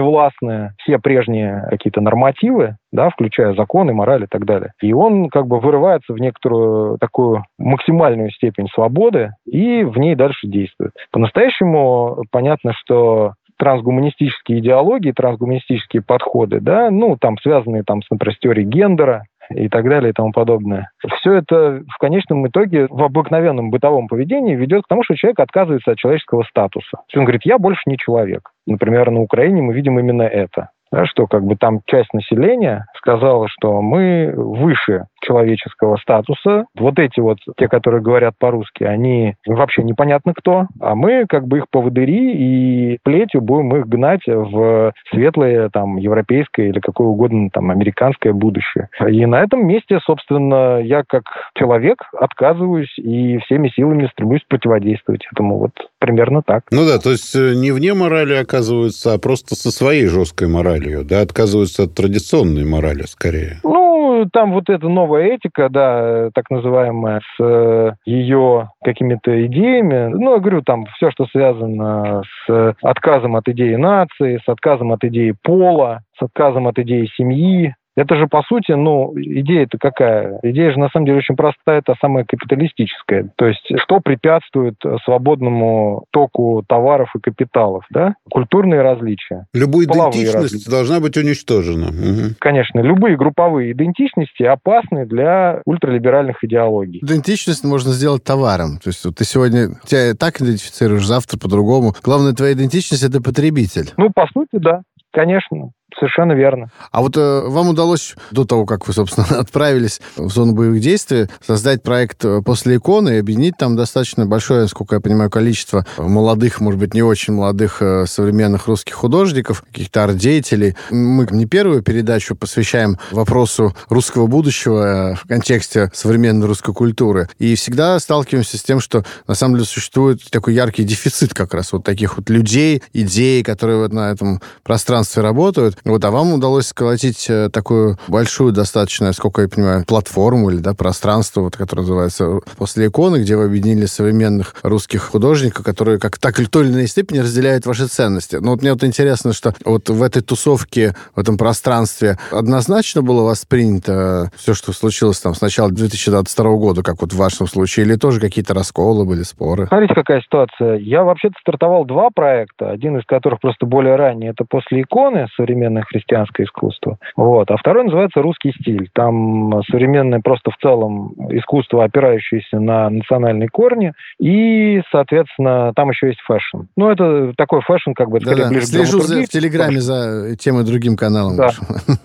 властны 0.00 0.72
все 0.78 0.98
прежние 0.98 1.66
какие-то 1.70 2.00
нормативы, 2.00 2.76
да, 2.92 3.10
включая 3.10 3.54
законы, 3.54 3.92
мораль 3.92 4.24
и 4.24 4.28
так 4.28 4.44
далее. 4.44 4.72
И 4.80 4.92
он 4.92 5.28
как 5.28 5.46
бы 5.46 5.60
вырывается 5.60 6.12
в 6.12 6.18
некоторую 6.18 6.98
такую 6.98 7.44
максимальную 7.58 8.30
степень 8.30 8.68
свободы 8.74 9.32
и 9.46 9.84
в 9.84 9.98
ней 9.98 10.14
дальше 10.14 10.46
действует. 10.46 10.92
По-настоящему 11.10 12.24
понятно, 12.30 12.72
что 12.74 13.34
трансгуманистические 13.58 14.60
идеологии, 14.60 15.12
трансгуманистические 15.12 16.02
подходы, 16.02 16.60
да, 16.60 16.90
ну, 16.90 17.16
там, 17.20 17.36
связанные, 17.38 17.82
там, 17.82 18.02
с, 18.02 18.10
например, 18.10 18.34
с 18.36 18.38
теорией 18.38 18.66
гендера, 18.66 19.24
и 19.50 19.68
так 19.68 19.88
далее 19.88 20.10
и 20.10 20.12
тому 20.12 20.32
подобное. 20.32 20.90
Все 21.18 21.34
это 21.34 21.82
в 21.88 21.98
конечном 21.98 22.46
итоге 22.46 22.86
в 22.88 23.02
обыкновенном 23.02 23.70
бытовом 23.70 24.08
поведении 24.08 24.54
ведет 24.54 24.84
к 24.84 24.88
тому, 24.88 25.02
что 25.04 25.14
человек 25.14 25.40
отказывается 25.40 25.92
от 25.92 25.98
человеческого 25.98 26.44
статуса. 26.44 26.98
Он 27.14 27.24
говорит, 27.24 27.42
я 27.44 27.58
больше 27.58 27.82
не 27.86 27.96
человек. 27.96 28.50
Например, 28.66 29.10
на 29.10 29.20
Украине 29.20 29.62
мы 29.62 29.74
видим 29.74 29.98
именно 29.98 30.22
это 30.22 30.70
что 31.04 31.26
как 31.26 31.44
бы 31.44 31.56
там 31.56 31.80
часть 31.86 32.12
населения 32.12 32.86
сказала, 32.96 33.48
что 33.48 33.80
мы 33.80 34.32
выше 34.34 35.06
человеческого 35.22 35.96
статуса. 35.96 36.64
Вот 36.76 36.98
эти 36.98 37.20
вот, 37.20 37.38
те, 37.56 37.68
которые 37.68 38.02
говорят 38.02 38.34
по-русски, 38.38 38.84
они 38.84 39.34
вообще 39.46 39.82
непонятно 39.82 40.32
кто, 40.34 40.66
а 40.80 40.94
мы 40.94 41.26
как 41.28 41.46
бы 41.46 41.58
их 41.58 41.64
поводыри 41.70 42.32
и 42.34 42.98
плетью 43.02 43.40
будем 43.40 43.76
их 43.76 43.86
гнать 43.86 44.22
в 44.26 44.92
светлое 45.10 45.68
там 45.70 45.96
европейское 45.96 46.68
или 46.68 46.80
какое 46.80 47.08
угодно 47.08 47.50
там 47.52 47.70
американское 47.70 48.32
будущее. 48.32 48.88
И 49.06 49.26
на 49.26 49.42
этом 49.42 49.66
месте, 49.66 49.98
собственно, 50.04 50.80
я 50.80 51.02
как 51.06 51.24
человек 51.54 51.98
отказываюсь 52.18 52.96
и 52.98 53.38
всеми 53.38 53.68
силами 53.68 54.08
стремлюсь 54.12 54.42
противодействовать 54.48 55.26
этому. 55.32 55.58
Вот 55.58 55.72
примерно 55.98 56.42
так. 56.42 56.64
Ну 56.70 56.86
да, 56.86 56.98
то 56.98 57.10
есть 57.10 57.34
э, 57.34 57.54
не 57.54 57.72
вне 57.72 57.94
морали 57.94 58.34
оказываются, 58.34 59.14
а 59.14 59.18
просто 59.18 59.54
со 59.54 59.70
своей 59.70 60.06
жесткой 60.06 60.48
моралью, 60.48 60.77
да, 61.04 61.20
отказываются 61.20 61.84
от 61.84 61.94
традиционной 61.94 62.64
морали 62.64 63.02
скорее. 63.02 63.58
Ну, 63.62 64.26
там 64.32 64.52
вот 64.52 64.68
эта 64.68 64.88
новая 64.88 65.34
этика, 65.34 65.68
да, 65.68 66.30
так 66.34 66.50
называемая, 66.50 67.20
с 67.20 67.42
э, 67.42 67.92
ее 68.04 68.70
какими-то 68.82 69.46
идеями, 69.46 70.08
ну, 70.08 70.34
я 70.34 70.40
говорю, 70.40 70.62
там 70.62 70.86
все, 70.96 71.10
что 71.10 71.26
связано 71.26 72.22
с 72.46 72.74
отказом 72.82 73.36
от 73.36 73.48
идеи 73.48 73.74
нации, 73.74 74.40
с 74.44 74.48
отказом 74.48 74.92
от 74.92 75.04
идеи 75.04 75.34
пола, 75.42 76.00
с 76.18 76.22
отказом 76.22 76.66
от 76.66 76.78
идеи 76.78 77.08
семьи, 77.16 77.74
это 77.98 78.14
же, 78.14 78.28
по 78.28 78.42
сути, 78.42 78.72
ну, 78.72 79.12
идея-то 79.16 79.76
какая? 79.78 80.38
Идея 80.44 80.70
же, 80.70 80.78
на 80.78 80.88
самом 80.88 81.06
деле, 81.06 81.18
очень 81.18 81.34
простая, 81.34 81.80
это 81.80 81.94
самая 82.00 82.24
капиталистическая. 82.24 83.28
То 83.36 83.46
есть, 83.46 83.66
что 83.82 83.98
препятствует 83.98 84.76
свободному 85.04 86.04
току 86.12 86.62
товаров 86.66 87.10
и 87.16 87.18
капиталов, 87.18 87.84
да? 87.90 88.14
Культурные 88.30 88.82
различия. 88.82 89.46
Любая 89.52 89.84
идентичность 89.86 90.34
различия. 90.34 90.70
должна 90.70 91.00
быть 91.00 91.16
уничтожена. 91.16 91.88
Угу. 91.88 92.34
Конечно, 92.38 92.80
любые 92.80 93.16
групповые 93.16 93.72
идентичности 93.72 94.44
опасны 94.44 95.04
для 95.04 95.62
ультралиберальных 95.64 96.44
идеологий. 96.44 97.00
Идентичность 97.02 97.64
можно 97.64 97.90
сделать 97.90 98.22
товаром. 98.22 98.78
То 98.78 98.90
есть, 98.90 99.04
вот 99.04 99.16
ты 99.16 99.24
сегодня 99.24 99.70
тебя 99.84 100.14
так 100.14 100.40
идентифицируешь, 100.40 101.04
завтра 101.04 101.36
по-другому. 101.36 101.94
Главное, 102.04 102.32
твоя 102.32 102.52
идентичность– 102.52 103.02
это 103.04 103.20
потребитель. 103.20 103.90
Ну, 103.96 104.10
по 104.14 104.26
сути, 104.32 104.52
да. 104.52 104.82
Конечно. 105.12 105.72
Совершенно 105.98 106.32
верно. 106.32 106.70
А 106.92 107.02
вот 107.02 107.16
э, 107.16 107.42
вам 107.46 107.70
удалось 107.70 108.14
до 108.30 108.44
того, 108.44 108.66
как 108.66 108.86
вы, 108.86 108.94
собственно, 108.94 109.26
отправились 109.40 110.00
в 110.16 110.30
зону 110.30 110.52
боевых 110.52 110.80
действий, 110.80 111.26
создать 111.44 111.82
проект 111.82 112.24
э, 112.24 112.40
«После 112.42 112.76
иконы» 112.76 113.16
и 113.16 113.18
объединить 113.18 113.56
там 113.58 113.74
достаточно 113.74 114.24
большое, 114.24 114.62
насколько 114.62 114.94
я 114.94 115.00
понимаю, 115.00 115.28
количество 115.28 115.84
молодых, 115.98 116.60
может 116.60 116.78
быть, 116.78 116.94
не 116.94 117.02
очень 117.02 117.34
молодых 117.34 117.82
э, 117.82 118.06
современных 118.06 118.68
русских 118.68 118.94
художников, 118.94 119.62
каких-то 119.62 120.04
арт-деятелей. 120.04 120.76
Мы 120.90 121.26
не 121.30 121.46
первую 121.46 121.82
передачу 121.82 122.36
посвящаем 122.36 122.98
вопросу 123.10 123.74
русского 123.88 124.28
будущего 124.28 125.12
э, 125.12 125.14
в 125.16 125.26
контексте 125.26 125.90
современной 125.94 126.46
русской 126.46 126.72
культуры. 126.72 127.28
И 127.38 127.56
всегда 127.56 127.98
сталкиваемся 127.98 128.56
с 128.56 128.62
тем, 128.62 128.78
что 128.78 129.04
на 129.26 129.34
самом 129.34 129.54
деле 129.54 129.66
существует 129.66 130.22
такой 130.30 130.54
яркий 130.54 130.84
дефицит 130.84 131.34
как 131.34 131.54
раз 131.54 131.72
вот 131.72 131.82
таких 131.82 132.18
вот 132.18 132.30
людей, 132.30 132.84
идей, 132.92 133.42
которые 133.42 133.78
вот 133.78 133.92
на 133.92 134.12
этом 134.12 134.40
пространстве 134.62 135.22
работают. 135.22 135.76
Вот, 135.88 136.04
а 136.04 136.10
вам 136.10 136.34
удалось 136.34 136.66
сколотить 136.66 137.30
э, 137.30 137.48
такую 137.48 137.96
большую 138.08 138.52
достаточно, 138.52 139.10
сколько 139.14 139.40
я 139.40 139.48
понимаю, 139.48 139.86
платформу 139.86 140.50
или 140.50 140.58
да, 140.58 140.74
пространство, 140.74 141.40
вот, 141.40 141.56
которое 141.56 141.80
называется 141.80 142.40
«После 142.58 142.88
иконы», 142.88 143.16
где 143.16 143.36
вы 143.36 143.44
объединили 143.44 143.86
современных 143.86 144.54
русских 144.62 145.02
художников, 145.02 145.64
которые 145.64 145.98
как 145.98 146.18
так 146.18 146.38
или 146.40 146.46
той 146.46 146.64
или 146.64 146.72
иной 146.72 146.88
степени 146.88 147.20
разделяют 147.20 147.64
ваши 147.64 147.86
ценности. 147.86 148.36
Но 148.36 148.50
вот 148.50 148.60
мне 148.60 148.74
вот 148.74 148.84
интересно, 148.84 149.32
что 149.32 149.54
вот 149.64 149.88
в 149.88 150.02
этой 150.02 150.20
тусовке, 150.20 150.94
в 151.16 151.20
этом 151.20 151.38
пространстве 151.38 152.18
однозначно 152.30 153.00
было 153.00 153.22
воспринято 153.22 154.30
все, 154.36 154.52
что 154.52 154.74
случилось 154.74 155.18
там 155.20 155.34
с 155.34 155.40
начала 155.40 155.70
2022 155.70 156.50
года, 156.56 156.82
как 156.82 157.00
вот 157.00 157.14
в 157.14 157.16
вашем 157.16 157.46
случае, 157.46 157.86
или 157.86 157.94
тоже 157.94 158.20
какие-то 158.20 158.52
расколы 158.52 159.06
были, 159.06 159.22
споры? 159.22 159.68
Смотрите, 159.68 159.94
какая 159.94 160.20
ситуация. 160.20 160.74
Я 160.76 161.02
вообще-то 161.02 161.36
стартовал 161.40 161.86
два 161.86 162.10
проекта, 162.14 162.70
один 162.70 162.98
из 162.98 163.06
которых 163.06 163.40
просто 163.40 163.64
более 163.64 163.96
ранний, 163.96 164.28
это 164.28 164.44
«После 164.44 164.82
иконы», 164.82 165.28
современный 165.34 165.77
современное 165.78 165.84
христианское 165.84 166.44
искусство. 166.44 166.98
Вот. 167.16 167.50
А 167.50 167.56
второй 167.56 167.84
называется 167.84 168.22
русский 168.22 168.52
стиль. 168.60 168.88
Там 168.92 169.62
современное 169.70 170.20
просто 170.20 170.50
в 170.50 170.56
целом 170.58 171.12
искусство, 171.30 171.84
опирающееся 171.84 172.58
на 172.60 172.90
национальные 172.90 173.48
корни. 173.48 173.92
И, 174.18 174.82
соответственно, 174.90 175.72
там 175.74 175.90
еще 175.90 176.08
есть 176.08 176.20
fashion. 176.20 176.62
Ну, 176.76 176.90
это 176.90 177.32
такой 177.36 177.60
fashion, 177.62 177.92
как 177.92 178.10
бы, 178.10 178.20
скорее 178.20 178.44
да, 178.44 178.48
ближе 178.48 178.66
Слежу 178.66 179.00
за, 179.00 179.22
в 179.22 179.28
Телеграме 179.28 179.80
за 179.80 180.36
тем 180.36 180.60
и 180.60 180.64
другим 180.64 180.96
каналом. 180.96 181.36
Да. 181.36 181.50